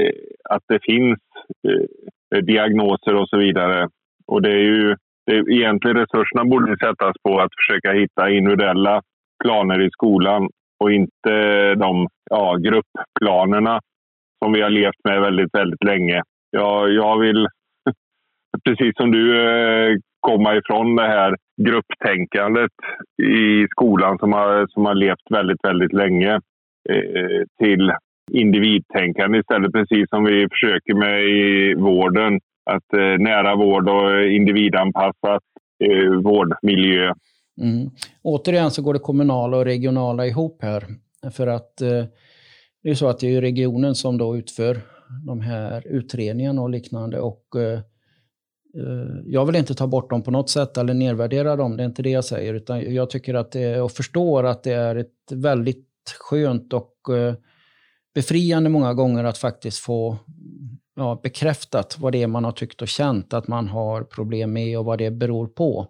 Eh, 0.00 0.10
att 0.50 0.62
det 0.68 0.78
finns 0.82 1.18
eh, 1.68 2.38
diagnoser 2.42 3.14
och 3.14 3.28
så 3.28 3.36
vidare. 3.36 3.88
Och 4.26 4.42
det 4.42 4.50
är 4.50 4.64
ju 4.64 4.96
det 5.26 5.32
är 5.32 5.50
egentligen 5.50 5.96
resurserna 5.96 6.44
borde 6.44 6.76
sättas 6.78 7.14
på 7.22 7.40
att 7.40 7.50
försöka 7.56 7.92
hitta 7.92 8.30
individuella 8.30 9.02
planer 9.44 9.80
i 9.86 9.90
skolan 9.90 10.48
och 10.80 10.92
inte 10.92 11.74
de 11.74 12.08
ja, 12.30 12.56
gruppplanerna 12.56 13.80
som 14.44 14.52
vi 14.52 14.60
har 14.62 14.70
levt 14.70 15.04
med 15.04 15.20
väldigt, 15.20 15.54
väldigt 15.54 15.84
länge. 15.84 16.22
Jag, 16.50 16.92
jag 16.92 17.18
vill, 17.18 17.48
precis 18.64 18.96
som 18.96 19.10
du, 19.10 19.48
eh, 19.48 19.96
komma 20.20 20.56
ifrån 20.56 20.96
det 20.96 21.06
här 21.06 21.36
grupptänkandet 21.62 22.72
i 23.22 23.66
skolan 23.70 24.18
som 24.18 24.32
har, 24.32 24.66
som 24.68 24.86
har 24.86 24.94
levt 24.94 25.30
väldigt, 25.30 25.64
väldigt 25.64 25.92
länge 25.92 26.32
eh, 26.90 27.42
till 27.58 27.92
individtänkande 28.30 29.38
istället, 29.38 29.72
precis 29.72 30.08
som 30.08 30.24
vi 30.24 30.48
försöker 30.50 30.94
med 30.94 31.24
i 31.24 31.74
vården. 31.74 32.40
Att 32.70 32.92
eh, 32.92 33.18
nära 33.18 33.56
vård 33.56 33.88
och 33.88 34.22
individanpassad 34.24 35.40
eh, 35.84 36.20
vårdmiljö 36.22 37.12
Mm. 37.60 37.90
Återigen 38.22 38.70
så 38.70 38.82
går 38.82 38.94
det 38.94 39.00
kommunala 39.00 39.56
och 39.56 39.64
regionala 39.64 40.26
ihop 40.26 40.62
här. 40.62 40.86
För 41.30 41.46
att 41.46 41.80
eh, 41.80 42.04
det 42.82 42.90
är 42.90 42.94
så 42.94 43.08
att 43.08 43.18
det 43.18 43.36
är 43.36 43.40
regionen 43.40 43.94
som 43.94 44.18
då 44.18 44.36
utför 44.36 44.80
de 45.26 45.40
här 45.40 45.86
utredningarna 45.86 46.62
och 46.62 46.70
liknande. 46.70 47.20
Och, 47.20 47.44
eh, 47.56 47.78
eh, 48.82 49.16
jag 49.24 49.46
vill 49.46 49.56
inte 49.56 49.74
ta 49.74 49.86
bort 49.86 50.10
dem 50.10 50.22
på 50.22 50.30
något 50.30 50.50
sätt 50.50 50.76
eller 50.76 50.94
nedvärdera 50.94 51.56
dem, 51.56 51.76
det 51.76 51.82
är 51.82 51.86
inte 51.86 52.02
det 52.02 52.10
jag 52.10 52.24
säger. 52.24 52.54
Utan 52.54 52.94
jag 52.94 53.10
tycker 53.10 53.34
att 53.34 53.52
det 53.52 53.62
är, 53.62 53.82
och 53.82 53.92
förstår 53.92 54.46
att 54.46 54.62
det 54.62 54.72
är 54.72 54.96
ett 54.96 55.32
väldigt 55.32 55.86
skönt 56.18 56.72
och 56.72 57.14
eh, 57.16 57.34
befriande 58.16 58.70
många 58.70 58.94
gånger 58.94 59.24
att 59.24 59.38
faktiskt 59.38 59.78
få 59.78 60.18
ja, 60.96 61.20
bekräftat 61.22 61.98
vad 61.98 62.12
det 62.12 62.22
är 62.22 62.26
man 62.26 62.44
har 62.44 62.52
tyckt 62.52 62.82
och 62.82 62.88
känt 62.88 63.34
att 63.34 63.48
man 63.48 63.68
har 63.68 64.02
problem 64.02 64.52
med 64.52 64.78
och 64.78 64.84
vad 64.84 64.98
det 64.98 65.10
beror 65.10 65.46
på. 65.46 65.86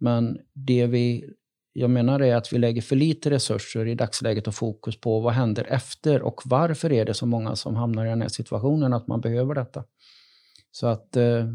Men 0.00 0.38
det 0.54 0.86
vi, 0.86 1.24
jag 1.72 1.90
menar 1.90 2.20
är 2.20 2.36
att 2.36 2.52
vi 2.52 2.58
lägger 2.58 2.82
för 2.82 2.96
lite 2.96 3.30
resurser 3.30 3.86
i 3.86 3.94
dagsläget 3.94 4.48
och 4.48 4.54
fokus 4.54 5.00
på 5.00 5.20
vad 5.20 5.32
händer 5.32 5.64
efter 5.68 6.22
och 6.22 6.42
varför 6.44 6.92
är 6.92 7.04
det 7.04 7.14
så 7.14 7.26
många 7.26 7.56
som 7.56 7.76
hamnar 7.76 8.06
i 8.06 8.08
den 8.08 8.22
här 8.22 8.28
situationen 8.28 8.92
att 8.92 9.06
man 9.06 9.20
behöver 9.20 9.54
detta. 9.54 9.84
Så 10.70 10.86
att 10.86 11.16
eh, 11.16 11.46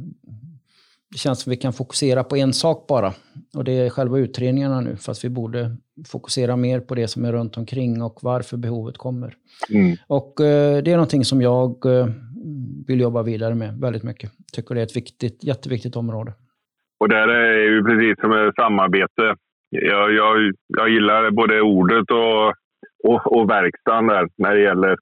det 1.11 1.17
känns 1.17 1.41
som 1.41 1.51
att 1.51 1.57
vi 1.57 1.61
kan 1.61 1.73
fokusera 1.73 2.23
på 2.23 2.35
en 2.35 2.53
sak 2.53 2.87
bara 2.87 3.13
och 3.55 3.63
det 3.63 3.71
är 3.71 3.89
själva 3.89 4.17
utredningarna 4.17 4.81
nu 4.81 4.95
fast 4.95 5.25
vi 5.25 5.29
borde 5.29 5.77
fokusera 6.07 6.55
mer 6.55 6.79
på 6.79 6.95
det 6.95 7.07
som 7.07 7.25
är 7.25 7.31
runt 7.31 7.57
omkring 7.57 8.01
och 8.01 8.19
varför 8.21 8.57
behovet 8.57 8.97
kommer. 8.97 9.33
Mm. 9.69 9.97
Och 10.07 10.41
eh, 10.41 10.83
det 10.83 10.91
är 10.91 10.95
någonting 10.95 11.25
som 11.25 11.41
jag 11.41 11.85
eh, 11.85 12.07
vill 12.87 12.99
jobba 12.99 13.23
vidare 13.23 13.55
med 13.55 13.79
väldigt 13.79 14.03
mycket. 14.03 14.31
Tycker 14.53 14.75
det 14.75 14.81
är 14.81 14.85
ett 14.85 14.95
viktigt, 14.95 15.43
jätteviktigt 15.43 15.95
område. 15.95 16.33
Och 16.99 17.09
där 17.09 17.27
är 17.27 17.69
ju 17.69 17.83
precis 17.83 18.15
som 18.21 18.31
ett 18.31 18.55
samarbete. 18.55 19.35
Jag, 19.69 20.13
jag, 20.13 20.53
jag 20.67 20.89
gillar 20.89 21.31
både 21.31 21.61
ordet 21.61 22.11
och, 22.11 22.47
och, 23.03 23.37
och 23.37 23.49
verkstaden 23.49 24.07
där 24.07 24.27
när 24.37 24.55
det 24.55 24.61
gäller 24.61 24.97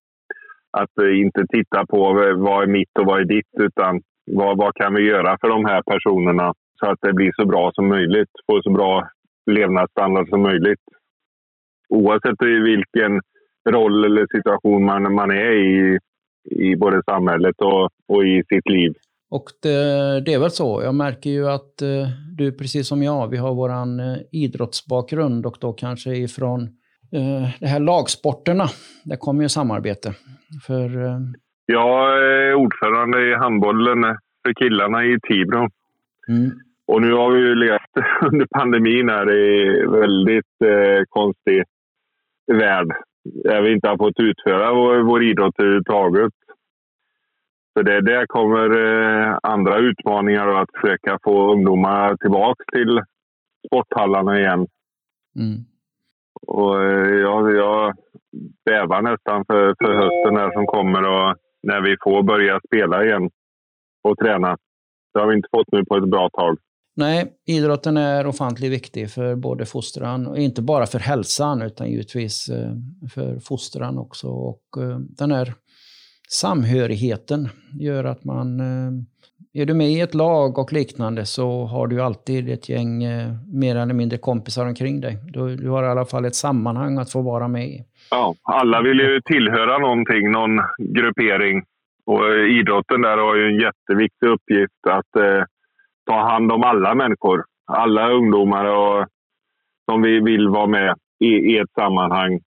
att 0.72 1.04
inte 1.14 1.46
titta 1.50 1.86
på 1.86 2.14
vad 2.38 2.64
är 2.64 2.68
mitt 2.68 2.98
och 3.00 3.06
vad 3.06 3.20
är 3.20 3.26
ditt 3.26 3.54
utan 3.60 4.02
vad, 4.36 4.58
vad 4.58 4.76
kan 4.76 4.94
vi 4.94 5.02
göra 5.02 5.38
för 5.42 5.50
de 5.50 5.66
här 5.66 5.82
personerna 5.82 6.54
så 6.80 6.92
att 6.92 7.00
det 7.02 7.14
blir 7.14 7.32
så 7.36 7.46
bra 7.46 7.72
som 7.74 7.88
möjligt. 7.88 8.30
Få 8.46 8.62
så 8.64 8.70
bra 8.72 9.10
levnadsstandard 9.52 10.30
som 10.30 10.42
möjligt. 10.42 10.80
Oavsett 11.90 12.42
vilken 12.42 13.22
roll 13.70 14.06
eller 14.06 14.28
situation 14.32 14.86
man, 14.86 15.14
man 15.14 15.32
är 15.32 15.52
i, 15.52 16.00
i 16.52 16.76
både 16.76 17.02
samhället 17.06 17.56
och, 17.62 17.90
och 18.08 18.24
i 18.24 18.44
sitt 18.50 18.70
liv. 18.70 18.94
Och 19.32 19.44
det, 19.62 20.22
det, 20.22 20.34
är 20.34 20.40
väl 20.40 20.52
så. 20.52 20.82
Jag 20.84 20.96
märker 20.96 21.30
ju 21.30 21.50
att 21.50 21.82
eh, 21.82 22.08
du 22.38 22.52
precis 22.52 22.88
som 22.88 23.04
jag, 23.04 23.28
vi 23.28 23.38
har 23.38 23.56
våran 23.56 24.00
eh, 24.00 24.18
idrottsbakgrund 24.32 25.46
och 25.46 25.58
då 25.62 25.74
kanske 25.74 26.16
ifrån 26.16 26.62
eh, 27.12 27.50
de 27.60 27.68
här 27.68 27.80
lagsporterna. 27.80 28.70
Där 29.04 29.16
kommer 29.16 29.44
ju 29.44 29.50
samarbete. 29.50 30.14
För, 30.68 31.06
eh... 31.06 31.20
Jag 31.72 32.24
är 32.24 32.54
ordförande 32.54 33.30
i 33.30 33.34
handbollen 33.34 34.18
för 34.46 34.54
killarna 34.54 35.06
i 35.06 35.20
Tibro. 35.20 35.70
Mm. 36.28 36.52
Och 36.88 37.02
nu 37.02 37.14
har 37.14 37.32
vi 37.32 37.40
ju 37.40 37.56
levt 37.56 37.94
under 38.32 38.46
pandemin 38.46 39.10
här 39.10 39.32
i 39.32 39.86
väldigt 39.86 40.62
eh, 40.66 41.04
konstig 41.10 41.64
värld. 42.48 42.88
Där 43.24 43.62
vi 43.62 43.74
inte 43.74 43.88
har 43.88 43.98
fått 43.98 44.20
utföra 44.20 44.74
vår, 44.74 45.00
vår 45.00 45.24
idrott 45.24 45.60
överhuvudtaget. 45.60 46.34
Så 47.74 47.82
det, 47.82 48.02
där 48.02 48.26
kommer 48.26 48.70
eh, 48.70 49.38
andra 49.44 49.78
utmaningar 49.78 50.48
att 50.48 50.70
försöka 50.82 51.20
få 51.24 51.54
ungdomar 51.54 52.16
tillbaka 52.16 52.64
till 52.72 53.02
sporthallarna 53.68 54.40
igen. 54.40 54.68
Mm. 55.36 55.58
Och 56.48 56.84
eh, 56.84 57.16
jag, 57.16 57.56
jag 57.56 57.96
bävar 58.66 59.02
nästan 59.02 59.46
för, 59.46 59.76
för 59.80 59.94
hösten 59.94 60.38
här 60.38 60.52
som 60.52 60.66
kommer 60.66 61.04
och 61.04 61.36
när 61.64 61.82
vi 61.82 61.96
får 62.04 62.24
börja 62.24 62.60
spela 62.68 63.06
igen 63.06 63.30
och 64.04 64.18
träna. 64.18 64.58
Det 65.14 65.20
har 65.20 65.28
vi 65.28 65.36
inte 65.36 65.50
fått 65.52 65.72
nu 65.72 65.86
på 65.86 65.98
ett 65.98 66.10
bra 66.10 66.30
tag. 66.30 66.58
Nej, 66.96 67.34
idrotten 67.46 67.98
är 67.98 68.28
ofantligt 68.28 68.72
viktig 68.72 69.12
för 69.12 69.36
både 69.36 69.66
fostran, 69.66 70.28
och 70.28 70.38
inte 70.38 70.62
bara 70.62 70.86
för 70.86 71.00
hälsan 71.00 71.62
utan 71.62 71.90
givetvis 71.92 72.50
eh, 72.50 72.72
för 73.14 73.40
fostran 73.40 73.98
också. 73.98 74.28
Och 74.28 74.64
eh, 74.78 75.00
den 75.00 75.32
här 75.32 75.54
samhörigheten 76.30 77.50
gör 77.80 78.04
att 78.04 78.24
man... 78.24 78.60
Eh, 78.60 78.92
är 79.54 79.66
du 79.66 79.74
med 79.74 79.88
i 79.88 80.00
ett 80.00 80.14
lag 80.14 80.58
och 80.60 80.74
liknande 80.74 81.26
så 81.26 81.66
har 81.66 81.88
du 81.88 82.02
alltid 82.02 82.50
ett 82.50 82.70
gäng 82.70 83.04
eh, 83.04 83.32
mer 83.54 83.76
eller 83.76 83.94
mindre 83.94 84.18
kompisar 84.18 84.66
omkring 84.66 85.02
dig. 85.02 85.18
Du, 85.34 85.56
du 85.56 85.70
har 85.70 85.84
i 85.84 85.88
alla 85.88 86.06
fall 86.06 86.26
ett 86.26 86.36
sammanhang 86.36 86.98
att 86.98 87.12
få 87.12 87.22
vara 87.22 87.48
med 87.48 87.68
i. 87.68 87.84
Ja, 88.12 88.36
alla 88.44 88.82
vill 88.82 89.00
ju 89.00 89.22
tillhöra 89.22 89.78
någonting, 89.78 90.32
någon 90.32 90.62
gruppering. 90.80 91.64
Och 92.06 92.28
eh, 92.28 92.60
idrotten 92.60 93.02
där 93.02 93.18
har 93.18 93.36
ju 93.36 93.46
en 93.48 93.60
jätteviktig 93.60 94.28
uppgift 94.28 94.88
att 94.90 95.16
eh, 95.16 95.44
ta 96.06 96.30
hand 96.32 96.52
om 96.52 96.64
alla 96.64 96.96
människor. 96.96 97.44
Alla 97.68 98.10
ungdomar 98.10 98.66
och, 98.66 99.06
som 99.92 100.02
vi 100.02 100.20
vill 100.20 100.50
vara 100.50 100.68
med 100.68 100.96
i, 101.20 101.28
i 101.28 101.58
ett 101.58 101.72
sammanhang 101.80 102.40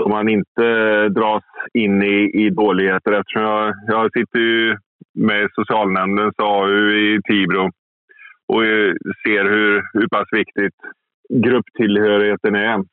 så 0.00 0.08
man 0.08 0.28
inte 0.28 1.08
dras 1.08 1.42
in 1.74 2.02
i, 2.02 2.30
i 2.34 2.50
dåligheter. 2.50 3.12
Eftersom 3.12 3.42
jag, 3.42 3.74
jag 3.86 4.12
sitter 4.12 4.38
ju 4.38 4.76
med 5.18 5.48
socialnämndens 5.54 6.34
AU 6.38 6.90
i 6.90 7.20
Tibro 7.28 7.70
och 8.48 8.62
ser 9.24 9.44
hur, 9.44 9.82
hur 9.92 10.08
pass 10.08 10.28
viktigt 10.32 10.74
grupptillhörigheten 11.28 12.54
är. 12.54 12.84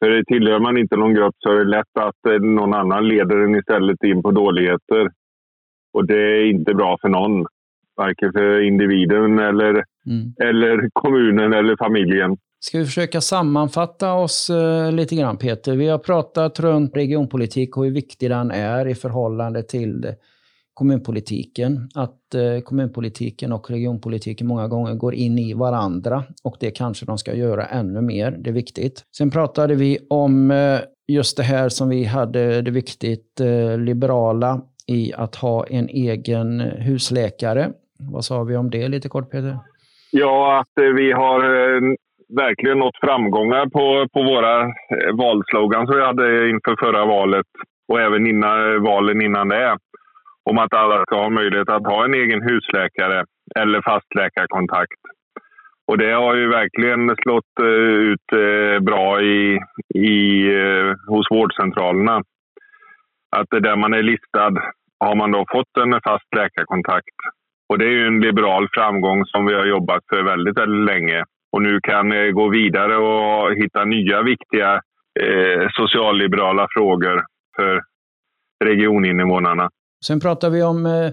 För 0.00 0.22
tillhör 0.22 0.58
man 0.58 0.76
inte 0.76 0.96
någon 0.96 1.14
grupp 1.14 1.34
så 1.38 1.50
är 1.52 1.58
det 1.58 1.70
lätt 1.70 1.96
att 1.98 2.42
någon 2.42 2.74
annan 2.74 3.08
leder 3.08 3.36
en 3.36 3.54
istället 3.54 4.04
in 4.04 4.22
på 4.22 4.30
dåligheter. 4.30 5.10
Och 5.92 6.06
det 6.06 6.18
är 6.18 6.44
inte 6.44 6.74
bra 6.74 6.98
för 7.00 7.08
någon. 7.08 7.46
Varken 7.96 8.32
för 8.32 8.60
individen 8.60 9.38
eller, 9.38 9.84
mm. 10.06 10.34
eller 10.40 10.88
kommunen 10.92 11.52
eller 11.52 11.76
familjen. 11.76 12.36
Ska 12.60 12.78
vi 12.78 12.84
försöka 12.84 13.20
sammanfatta 13.20 14.12
oss 14.12 14.50
eh, 14.50 14.92
lite 14.92 15.16
grann 15.16 15.36
Peter? 15.36 15.76
Vi 15.76 15.88
har 15.88 15.98
pratat 15.98 16.60
runt 16.60 16.96
regionpolitik 16.96 17.76
och 17.76 17.84
hur 17.84 17.90
viktig 17.90 18.30
den 18.30 18.50
är 18.50 18.88
i 18.88 18.94
förhållande 18.94 19.62
till 19.62 20.14
kommunpolitiken. 20.78 21.88
Att 21.94 22.34
eh, 22.34 22.62
kommunpolitiken 22.64 23.52
och 23.52 23.70
regionpolitiken 23.70 24.46
många 24.46 24.68
gånger 24.68 24.94
går 24.94 25.14
in 25.14 25.38
i 25.38 25.54
varandra 25.54 26.22
och 26.44 26.56
det 26.60 26.70
kanske 26.70 27.06
de 27.06 27.18
ska 27.18 27.34
göra 27.34 27.64
ännu 27.64 28.00
mer. 28.00 28.30
Det 28.30 28.50
är 28.50 28.54
viktigt. 28.54 29.02
Sen 29.16 29.30
pratade 29.30 29.74
vi 29.74 29.98
om 30.10 30.50
eh, 30.50 30.78
just 31.08 31.36
det 31.36 31.42
här 31.42 31.68
som 31.68 31.88
vi 31.88 32.04
hade 32.04 32.62
det 32.62 32.70
viktigt 32.70 33.40
eh, 33.40 33.78
liberala 33.78 34.60
i 34.86 35.12
att 35.14 35.34
ha 35.34 35.66
en 35.66 35.88
egen 35.88 36.60
husläkare. 36.60 37.68
Vad 38.12 38.24
sa 38.24 38.42
vi 38.42 38.56
om 38.56 38.70
det 38.70 38.88
lite 38.88 39.08
kort 39.08 39.30
Peter? 39.30 39.58
Ja, 40.10 40.60
att 40.60 40.84
eh, 40.84 40.92
vi 40.94 41.12
har 41.12 41.40
eh, 41.44 41.80
verkligen 42.28 42.78
nått 42.78 42.98
framgångar 43.00 43.66
på, 43.66 44.08
på 44.12 44.22
våra 44.22 44.62
eh, 44.62 44.68
valslogan 45.12 45.16
valslogans 45.16 45.88
som 45.88 45.96
vi 45.96 46.04
hade 46.04 46.50
inför 46.50 46.76
förra 46.84 47.04
valet 47.06 47.46
och 47.88 48.00
även 48.00 48.26
innan 48.26 48.82
valen 48.82 49.22
innan 49.22 49.48
det. 49.48 49.76
Om 50.50 50.58
att 50.58 50.74
alla 50.74 51.02
ska 51.02 51.16
ha 51.16 51.30
möjlighet 51.30 51.68
att 51.68 51.86
ha 51.86 52.04
en 52.04 52.14
egen 52.14 52.42
husläkare 52.42 53.24
eller 53.56 53.82
fastläkarkontakt. 53.82 55.00
Och 55.86 55.98
det 55.98 56.12
har 56.12 56.34
ju 56.34 56.48
verkligen 56.48 57.16
slått 57.22 57.54
eh, 57.60 57.66
ut 58.10 58.32
eh, 58.32 58.80
bra 58.80 59.20
i, 59.22 59.58
i, 59.94 60.46
eh, 60.60 60.94
hos 61.06 61.30
vårdcentralerna. 61.30 62.22
Att 63.36 63.50
där 63.50 63.76
man 63.76 63.94
är 63.94 64.02
listad 64.02 64.54
har 65.00 65.14
man 65.14 65.32
då 65.32 65.44
fått 65.52 65.76
en 65.76 66.00
fast 66.04 66.34
läkarkontakt 66.36 67.16
och 67.68 67.78
det 67.78 67.84
är 67.84 67.90
ju 67.90 68.06
en 68.06 68.20
liberal 68.20 68.68
framgång 68.72 69.24
som 69.26 69.46
vi 69.46 69.54
har 69.54 69.66
jobbat 69.66 70.02
för 70.08 70.22
väldigt, 70.22 70.58
väldigt 70.58 70.94
länge. 70.94 71.24
Och 71.52 71.62
nu 71.62 71.80
kan 71.80 72.10
vi 72.10 72.30
gå 72.32 72.48
vidare 72.48 72.96
och 72.96 73.54
hitta 73.54 73.84
nya 73.84 74.22
viktiga 74.22 74.74
eh, 75.20 75.68
socialliberala 75.70 76.66
frågor 76.70 77.24
för 77.56 77.82
regioninvånarna. 78.64 79.70
Sen 80.06 80.20
pratar 80.20 80.50
vi 80.50 80.62
om 80.62 80.86
eh, 80.86 81.10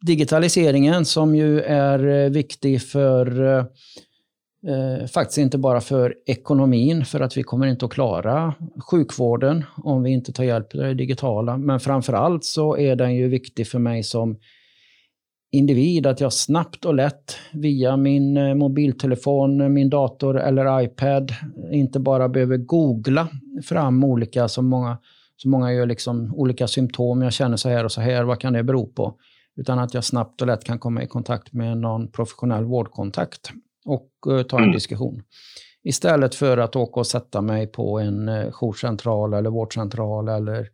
digitaliseringen 0.00 1.04
som 1.04 1.34
ju 1.34 1.60
är 1.60 2.06
eh, 2.06 2.30
viktig 2.30 2.82
för 2.82 3.42
eh, 3.42 3.64
eh, 4.74 5.06
faktiskt 5.06 5.38
inte 5.38 5.58
bara 5.58 5.80
för 5.80 6.14
ekonomin, 6.26 7.04
för 7.04 7.20
att 7.20 7.36
vi 7.36 7.42
kommer 7.42 7.66
inte 7.66 7.84
att 7.84 7.92
klara 7.92 8.54
sjukvården 8.90 9.64
om 9.76 10.02
vi 10.02 10.10
inte 10.10 10.32
tar 10.32 10.44
hjälp 10.44 10.74
av 10.74 10.80
det 10.80 10.94
digitala. 10.94 11.56
Men 11.56 11.80
framför 11.80 12.12
allt 12.12 12.44
så 12.44 12.76
är 12.76 12.96
den 12.96 13.14
ju 13.14 13.28
viktig 13.28 13.68
för 13.68 13.78
mig 13.78 14.02
som 14.02 14.38
individ 15.52 16.06
att 16.06 16.20
jag 16.20 16.32
snabbt 16.32 16.84
och 16.84 16.94
lätt 16.94 17.36
via 17.52 17.96
min 17.96 18.58
mobiltelefon, 18.58 19.72
min 19.72 19.90
dator 19.90 20.40
eller 20.40 20.82
iPad 20.82 21.32
inte 21.72 22.00
bara 22.00 22.28
behöver 22.28 22.56
googla 22.56 23.28
fram 23.64 24.04
olika, 24.04 24.48
som 24.48 24.66
många, 24.66 24.98
som 25.42 25.50
många 25.50 25.72
gör, 25.72 25.86
liksom, 25.86 26.34
olika 26.34 26.68
symptom. 26.68 27.22
Jag 27.22 27.32
känner 27.32 27.56
så 27.56 27.68
här 27.68 27.84
och 27.84 27.92
så 27.92 28.00
här, 28.00 28.24
vad 28.24 28.40
kan 28.40 28.52
det 28.52 28.62
bero 28.62 28.86
på? 28.86 29.14
Utan 29.56 29.78
att 29.78 29.94
jag 29.94 30.04
snabbt 30.04 30.40
och 30.40 30.46
lätt 30.46 30.64
kan 30.64 30.78
komma 30.78 31.02
i 31.02 31.06
kontakt 31.06 31.52
med 31.52 31.76
någon 31.78 32.10
professionell 32.10 32.64
vårdkontakt 32.64 33.50
och 33.86 34.10
uh, 34.28 34.42
ta 34.42 34.56
en 34.56 34.62
mm. 34.62 34.74
diskussion. 34.74 35.22
Istället 35.84 36.34
för 36.34 36.58
att 36.58 36.76
åka 36.76 37.00
och 37.00 37.06
sätta 37.06 37.40
mig 37.40 37.66
på 37.66 37.98
en 37.98 38.28
uh, 38.28 38.50
jourcentral 38.52 39.34
eller 39.34 39.50
vårdcentral 39.50 40.28
eller 40.28 40.68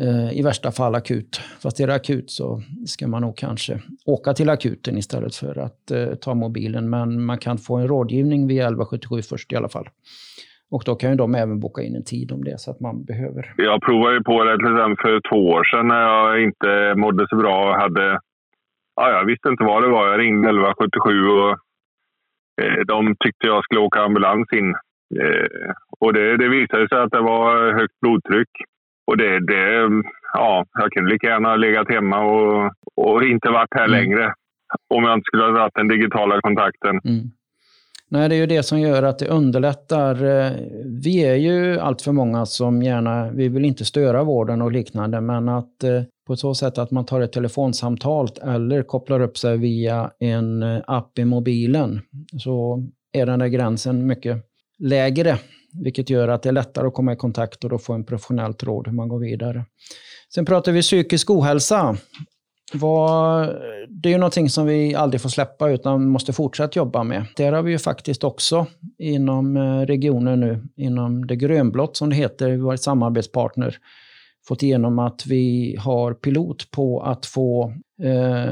Eh, 0.00 0.38
i 0.38 0.42
värsta 0.42 0.72
fall 0.72 0.94
akut. 0.94 1.40
Fast 1.60 1.80
är 1.80 1.86
det 1.86 1.94
akut 1.94 2.30
så 2.30 2.62
ska 2.86 3.08
man 3.08 3.22
nog 3.22 3.36
kanske 3.36 3.80
åka 4.06 4.34
till 4.34 4.50
akuten 4.50 4.98
istället 4.98 5.34
för 5.34 5.58
att 5.58 5.90
eh, 5.90 6.14
ta 6.14 6.34
mobilen. 6.34 6.90
Men 6.90 7.24
man 7.24 7.38
kan 7.38 7.58
få 7.58 7.76
en 7.76 7.88
rådgivning 7.88 8.46
via 8.46 8.62
1177 8.62 9.22
först 9.22 9.52
i 9.52 9.56
alla 9.56 9.68
fall. 9.68 9.88
Och 10.74 10.82
då 10.86 10.94
kan 10.94 11.10
ju 11.10 11.16
de 11.16 11.34
även 11.34 11.60
boka 11.60 11.82
in 11.82 11.96
en 11.96 12.04
tid 12.04 12.32
om 12.32 12.44
det 12.44 12.60
så 12.60 12.70
att 12.70 12.80
man 12.80 13.04
behöver. 13.04 13.52
Jag 13.56 13.82
provade 13.82 14.14
ju 14.14 14.22
på 14.22 14.44
det 14.44 14.56
till 14.56 14.74
exempel 14.74 15.02
för 15.04 15.20
två 15.28 15.40
år 15.56 15.64
sedan 15.64 15.86
när 15.88 16.00
jag 16.00 16.42
inte 16.42 16.94
mådde 16.96 17.26
så 17.28 17.36
bra 17.36 17.68
och 17.68 17.80
hade... 17.82 18.18
Ja, 18.96 19.10
jag 19.10 19.24
visste 19.24 19.48
inte 19.48 19.64
vad 19.64 19.82
det 19.82 19.88
var. 19.88 20.10
Jag 20.10 20.20
ringde 20.20 20.48
1177 20.48 21.28
och 21.28 21.50
eh, 22.62 22.80
de 22.86 23.16
tyckte 23.24 23.46
jag 23.46 23.64
skulle 23.64 23.80
åka 23.80 24.00
ambulans 24.00 24.48
in. 24.52 24.70
Eh, 25.20 25.70
och 26.00 26.12
det, 26.12 26.36
det 26.36 26.48
visade 26.48 26.88
sig 26.88 26.98
att 26.98 27.10
det 27.10 27.20
var 27.20 27.72
högt 27.72 28.00
blodtryck. 28.00 28.52
Och 29.06 29.16
det, 29.16 29.46
det, 29.46 29.62
ja, 30.32 30.64
jag 30.72 30.92
kunde 30.92 31.10
lika 31.12 31.26
gärna 31.26 31.48
ha 31.48 31.56
legat 31.56 31.88
hemma 31.88 32.18
och, 32.18 32.72
och 32.96 33.24
inte 33.24 33.50
varit 33.50 33.74
här 33.74 33.88
mm. 33.88 33.98
längre. 33.98 34.34
Om 34.94 35.04
jag 35.04 35.14
inte 35.14 35.26
skulle 35.26 35.44
ha 35.44 35.50
dragit 35.50 35.74
den 35.74 35.88
digitala 35.88 36.40
kontakten. 36.40 37.00
Mm. 37.04 37.24
Nej, 38.14 38.28
det 38.28 38.34
är 38.34 38.36
ju 38.36 38.46
det 38.46 38.62
som 38.62 38.80
gör 38.80 39.02
att 39.02 39.18
det 39.18 39.28
underlättar. 39.28 40.24
Eh, 40.24 40.52
vi 40.84 41.24
är 41.24 41.34
ju 41.34 41.78
allt 41.78 42.02
för 42.02 42.12
många 42.12 42.46
som 42.46 42.82
gärna, 42.82 43.30
vi 43.30 43.48
vill 43.48 43.64
inte 43.64 43.84
störa 43.84 44.24
vården 44.24 44.62
och 44.62 44.72
liknande, 44.72 45.20
men 45.20 45.48
att 45.48 45.84
eh, 45.84 46.02
på 46.26 46.36
så 46.36 46.54
sätt 46.54 46.78
att 46.78 46.90
man 46.90 47.06
tar 47.06 47.20
ett 47.20 47.32
telefonsamtal 47.32 48.28
eller 48.42 48.82
kopplar 48.82 49.20
upp 49.20 49.38
sig 49.38 49.58
via 49.58 50.10
en 50.18 50.62
eh, 50.62 50.82
app 50.86 51.18
i 51.18 51.24
mobilen 51.24 52.00
så 52.38 52.86
är 53.12 53.26
den 53.26 53.38
där 53.38 53.46
gränsen 53.46 54.06
mycket 54.06 54.36
lägre 54.78 55.38
vilket 55.82 56.10
gör 56.10 56.28
att 56.28 56.42
det 56.42 56.48
är 56.48 56.52
lättare 56.52 56.86
att 56.86 56.94
komma 56.94 57.12
i 57.12 57.16
kontakt 57.16 57.64
och 57.64 57.70
då 57.70 57.78
få 57.78 57.92
en 57.92 58.04
professionellt 58.04 58.62
råd 58.62 58.86
hur 58.86 58.94
man 58.94 59.08
går 59.08 59.18
vidare. 59.18 59.64
Sen 60.34 60.44
pratar 60.44 60.72
vi 60.72 60.82
psykisk 60.82 61.30
ohälsa 61.30 61.96
det 63.88 64.08
är 64.08 64.12
ju 64.12 64.18
någonting 64.18 64.50
som 64.50 64.66
vi 64.66 64.94
aldrig 64.94 65.20
får 65.20 65.28
släppa 65.28 65.70
utan 65.70 66.08
måste 66.08 66.32
fortsätta 66.32 66.78
jobba 66.78 67.02
med. 67.02 67.26
Där 67.36 67.52
har 67.52 67.62
vi 67.62 67.72
ju 67.72 67.78
faktiskt 67.78 68.24
också 68.24 68.66
inom 68.98 69.56
eh, 69.56 69.80
regionen 69.80 70.40
nu, 70.40 70.62
inom 70.76 71.26
det 71.26 71.36
grönblått 71.36 71.96
som 71.96 72.10
det 72.10 72.16
heter, 72.16 72.50
vi 72.50 72.60
har 72.60 72.76
samarbetspartner, 72.76 73.76
fått 74.48 74.62
igenom 74.62 74.98
att 74.98 75.26
vi 75.26 75.76
har 75.80 76.14
pilot 76.14 76.70
på 76.70 77.00
att 77.00 77.26
få 77.26 77.72
eh, 78.02 78.44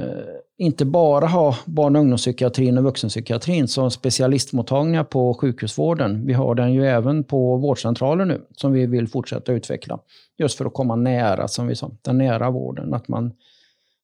inte 0.59 0.85
bara 0.85 1.27
ha 1.27 1.57
barn 1.67 1.97
och 1.97 2.03
ungdomspsykiatrin 2.03 2.79
och 2.79 2.85
vuxenpsykiatrin 2.85 3.69
som 3.69 3.91
specialistmottagningar 3.91 5.05
på 5.05 5.35
sjukhusvården. 5.35 6.27
Vi 6.27 6.33
har 6.33 6.55
den 6.55 6.73
ju 6.73 6.87
även 6.87 7.25
på 7.25 7.57
vårdcentraler 7.57 8.25
nu 8.25 8.41
som 8.57 8.73
vi 8.73 8.87
vill 8.87 9.09
fortsätta 9.09 9.53
utveckla. 9.53 9.99
Just 10.39 10.59
för 10.59 10.65
att 10.65 10.75
komma 10.75 10.97
nära, 10.97 11.49
som 11.49 11.67
vi 11.67 11.75
sa, 11.75 11.91
den 12.03 12.19
nära 12.19 12.51
vården. 12.51 12.95
Att 12.95 13.09
man 13.09 13.33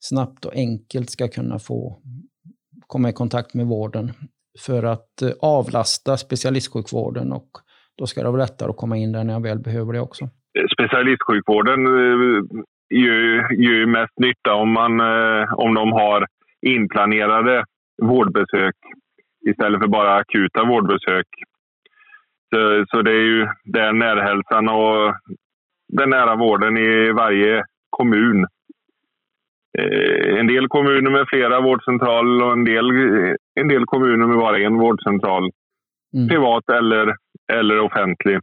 snabbt 0.00 0.44
och 0.44 0.54
enkelt 0.54 1.11
ska 1.11 1.28
kunna 1.28 1.58
få 1.58 1.98
komma 2.87 3.08
i 3.08 3.12
kontakt 3.12 3.54
med 3.54 3.66
vården 3.66 4.11
för 4.66 4.82
att 4.82 5.22
eh, 5.22 5.30
avlasta 5.42 6.16
specialistsjukvården 6.16 7.32
och 7.32 7.48
då 7.98 8.06
ska 8.06 8.22
det 8.22 8.30
vara 8.30 8.42
lättare 8.42 8.70
att 8.70 8.76
komma 8.76 8.96
in 8.96 9.12
där 9.12 9.24
när 9.24 9.32
jag 9.32 9.42
väl 9.42 9.58
behöver 9.58 9.92
det 9.92 10.00
också. 10.00 10.28
Specialistsjukvården 10.72 11.87
eh, 11.87 12.42
gör 12.90 13.52
ju 13.52 13.87
mest 13.87 14.18
nytta 14.18 14.54
om, 14.54 14.72
man, 14.72 15.00
eh, 15.00 15.54
om 15.54 15.74
de 15.74 15.92
har 15.92 16.26
inplanerade 16.66 17.64
vårdbesök 18.02 18.74
istället 19.48 19.80
för 19.80 19.88
bara 19.88 20.14
akuta 20.14 20.64
vårdbesök. 20.64 21.26
Så, 22.54 22.84
så 22.88 23.02
det 23.02 23.11
är 23.11 23.24
ju 23.24 23.46
där 23.64 23.92
närhälsan 23.92 24.68
och 24.68 25.14
den 25.88 26.11
nära 26.11 26.37
vården 26.37 26.76
i 26.78 27.12
varje 27.12 27.64
kommun. 27.90 28.46
Eh, 29.78 30.40
en 30.40 30.46
del 30.46 30.68
kommuner 30.68 31.10
med 31.10 31.26
flera 31.28 31.60
vårdcentraler 31.60 32.44
och 32.46 32.52
en 32.52 32.64
del, 32.64 32.86
en 33.60 33.68
del 33.68 33.84
kommuner 33.84 34.26
med 34.26 34.38
bara 34.38 34.58
en 34.58 34.78
vårdcentral. 34.78 35.50
Mm. 36.14 36.28
Privat 36.28 36.68
eller, 36.70 37.16
eller 37.52 37.80
offentlig. 37.80 38.38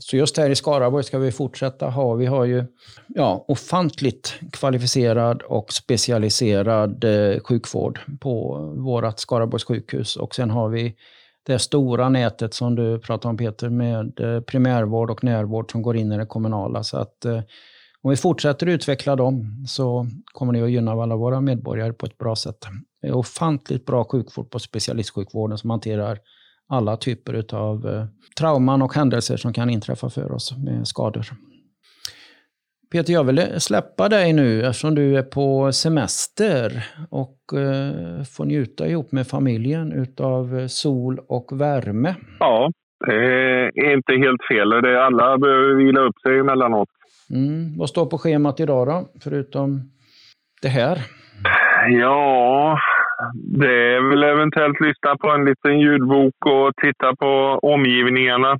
Så 0.00 0.16
just 0.16 0.36
här 0.36 0.50
i 0.50 0.54
Skaraborg 0.54 1.04
ska 1.04 1.18
vi 1.18 1.32
fortsätta 1.32 1.86
ha. 1.86 2.14
Vi 2.14 2.26
har 2.26 2.44
ju 2.44 2.64
ja, 3.08 3.44
ofantligt 3.48 4.40
kvalificerad 4.52 5.42
och 5.42 5.72
specialiserad 5.72 7.04
eh, 7.04 7.40
sjukvård 7.40 8.00
på 8.20 8.58
vårt 8.76 9.18
Skaraborgs 9.18 9.64
sjukhus. 9.64 10.16
Och 10.16 10.34
sen 10.34 10.50
har 10.50 10.68
vi 10.68 10.94
det 11.46 11.58
stora 11.58 12.08
nätet 12.08 12.54
som 12.54 12.74
du 12.74 12.98
pratar 12.98 13.28
om 13.28 13.36
Peter 13.36 13.68
med 13.68 14.20
eh, 14.20 14.40
primärvård 14.40 15.10
och 15.10 15.24
närvård 15.24 15.72
som 15.72 15.82
går 15.82 15.96
in 15.96 16.12
i 16.12 16.18
det 16.18 16.26
kommunala. 16.26 16.82
Så 16.82 16.98
att 16.98 17.24
eh, 17.24 17.40
om 18.02 18.10
vi 18.10 18.16
fortsätter 18.16 18.66
utveckla 18.66 19.16
dem 19.16 19.64
så 19.66 20.06
kommer 20.32 20.52
det 20.52 20.62
att 20.62 20.70
gynna 20.70 20.92
alla 20.92 21.16
våra 21.16 21.40
medborgare 21.40 21.92
på 21.92 22.06
ett 22.06 22.18
bra 22.18 22.36
sätt. 22.36 22.66
Det 23.02 23.08
är 23.08 23.16
ofantligt 23.16 23.86
bra 23.86 24.04
sjukvård 24.04 24.50
på 24.50 24.58
specialistsjukvården 24.58 25.58
som 25.58 25.70
hanterar 25.70 26.18
alla 26.68 26.96
typer 26.96 27.54
av 27.54 27.86
eh, 27.86 28.04
trauman 28.38 28.82
och 28.82 28.94
händelser 28.94 29.36
som 29.36 29.52
kan 29.52 29.70
inträffa 29.70 30.10
för 30.10 30.32
oss 30.32 30.56
med 30.56 30.88
skador. 30.88 31.26
Peter, 32.92 33.12
jag 33.12 33.24
vill 33.24 33.60
släppa 33.60 34.08
dig 34.08 34.32
nu 34.32 34.62
eftersom 34.62 34.94
du 34.94 35.18
är 35.18 35.22
på 35.22 35.72
semester 35.72 36.84
och 37.10 37.38
eh, 37.58 38.22
får 38.36 38.44
njuta 38.44 38.86
ihop 38.86 39.12
med 39.12 39.26
familjen 39.26 39.92
utav 39.92 40.68
sol 40.68 41.20
och 41.28 41.60
värme. 41.60 42.14
Ja, 42.38 42.70
det 43.06 43.14
är 43.74 43.94
inte 43.94 44.12
helt 44.12 44.42
fel. 44.50 44.70
Det 44.70 45.04
alla 45.04 45.38
behöver 45.38 45.74
vila 45.74 46.00
upp 46.00 46.18
sig 46.20 46.38
emellanåt. 46.38 46.88
Mm. 47.30 47.78
Vad 47.78 47.88
står 47.88 48.06
på 48.06 48.18
schemat 48.18 48.60
idag 48.60 48.86
då, 48.86 49.08
förutom 49.24 49.80
det 50.62 50.68
här? 50.68 50.98
Ja, 51.88 52.78
det 53.34 53.94
är 53.94 54.10
väl 54.10 54.22
eventuellt 54.22 54.80
lyssna 54.80 55.16
på 55.16 55.30
en 55.30 55.44
liten 55.44 55.80
ljudbok 55.80 56.46
och 56.46 56.72
titta 56.82 57.16
på 57.16 57.58
omgivningarna. 57.62 58.58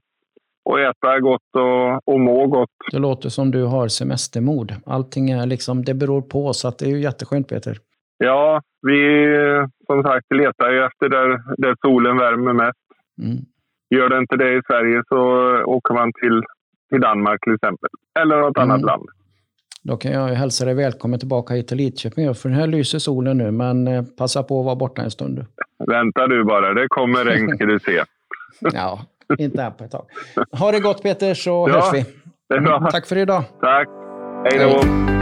Och 0.64 0.80
äta 0.80 1.20
gott 1.20 1.50
och, 1.54 2.14
och 2.14 2.20
må 2.20 2.46
gott. 2.46 2.70
Det 2.92 2.98
låter 2.98 3.28
som 3.28 3.50
du 3.50 3.64
har 3.64 3.88
semestermod. 3.88 4.74
Allting 4.86 5.30
är 5.30 5.46
liksom, 5.46 5.84
det 5.84 5.94
beror 5.94 6.22
på, 6.22 6.52
så 6.52 6.68
att 6.68 6.78
det 6.78 6.86
är 6.86 6.90
ju 6.90 7.00
jätteskönt 7.00 7.48
Peter. 7.48 7.76
Ja, 8.18 8.62
vi 8.82 9.28
som 9.86 10.02
sagt 10.02 10.26
letar 10.34 10.70
ju 10.70 10.84
efter 10.84 11.08
där, 11.08 11.28
där 11.56 11.74
solen 11.80 12.16
värmer 12.16 12.52
mest. 12.52 12.86
Mm. 13.22 13.36
Gör 13.90 14.08
det 14.08 14.18
inte 14.18 14.36
det 14.36 14.52
i 14.52 14.62
Sverige 14.66 15.02
så 15.08 15.18
åker 15.64 15.94
man 15.94 16.12
till 16.12 16.42
till 16.88 17.00
Danmark 17.00 17.40
till 17.40 17.54
exempel. 17.54 17.90
Eller 18.20 18.36
något 18.36 18.56
mm. 18.56 18.70
annat 18.70 18.82
land. 18.82 19.08
Då 19.82 19.96
kan 19.96 20.12
jag 20.12 20.28
hälsa 20.28 20.64
dig 20.64 20.74
välkommen 20.74 21.18
tillbaka 21.18 21.54
hit 21.54 21.68
till 21.68 21.76
Lidköping. 21.76 22.34
För 22.34 22.48
här 22.48 22.66
lyser 22.66 22.98
solen 22.98 23.38
nu, 23.38 23.50
men 23.50 23.88
eh, 23.88 24.04
passa 24.18 24.42
på 24.42 24.60
att 24.60 24.66
vara 24.66 24.76
borta 24.76 25.02
en 25.02 25.10
stund. 25.10 25.46
Vänta 25.86 26.26
du 26.26 26.44
bara, 26.44 26.74
det 26.74 26.88
kommer 26.88 27.24
regn 27.24 27.48
ska 27.56 27.66
du 27.66 27.78
se. 27.78 28.02
ja, 28.60 29.00
inte 29.38 29.62
här 29.62 29.70
på 29.70 29.84
ett 29.84 29.90
tag. 29.90 30.06
Ha 30.58 30.72
det 30.72 30.80
gott 30.80 31.02
Peter, 31.02 31.34
så 31.34 31.66
ja, 31.68 31.74
hörs 31.74 31.94
vi. 31.94 32.04
Mm, 32.56 32.90
tack 32.90 33.06
för 33.06 33.16
idag. 33.16 33.44
Tack. 33.60 33.88
Hej 34.44 34.58
då. 34.58 34.80
Hej. 34.82 35.15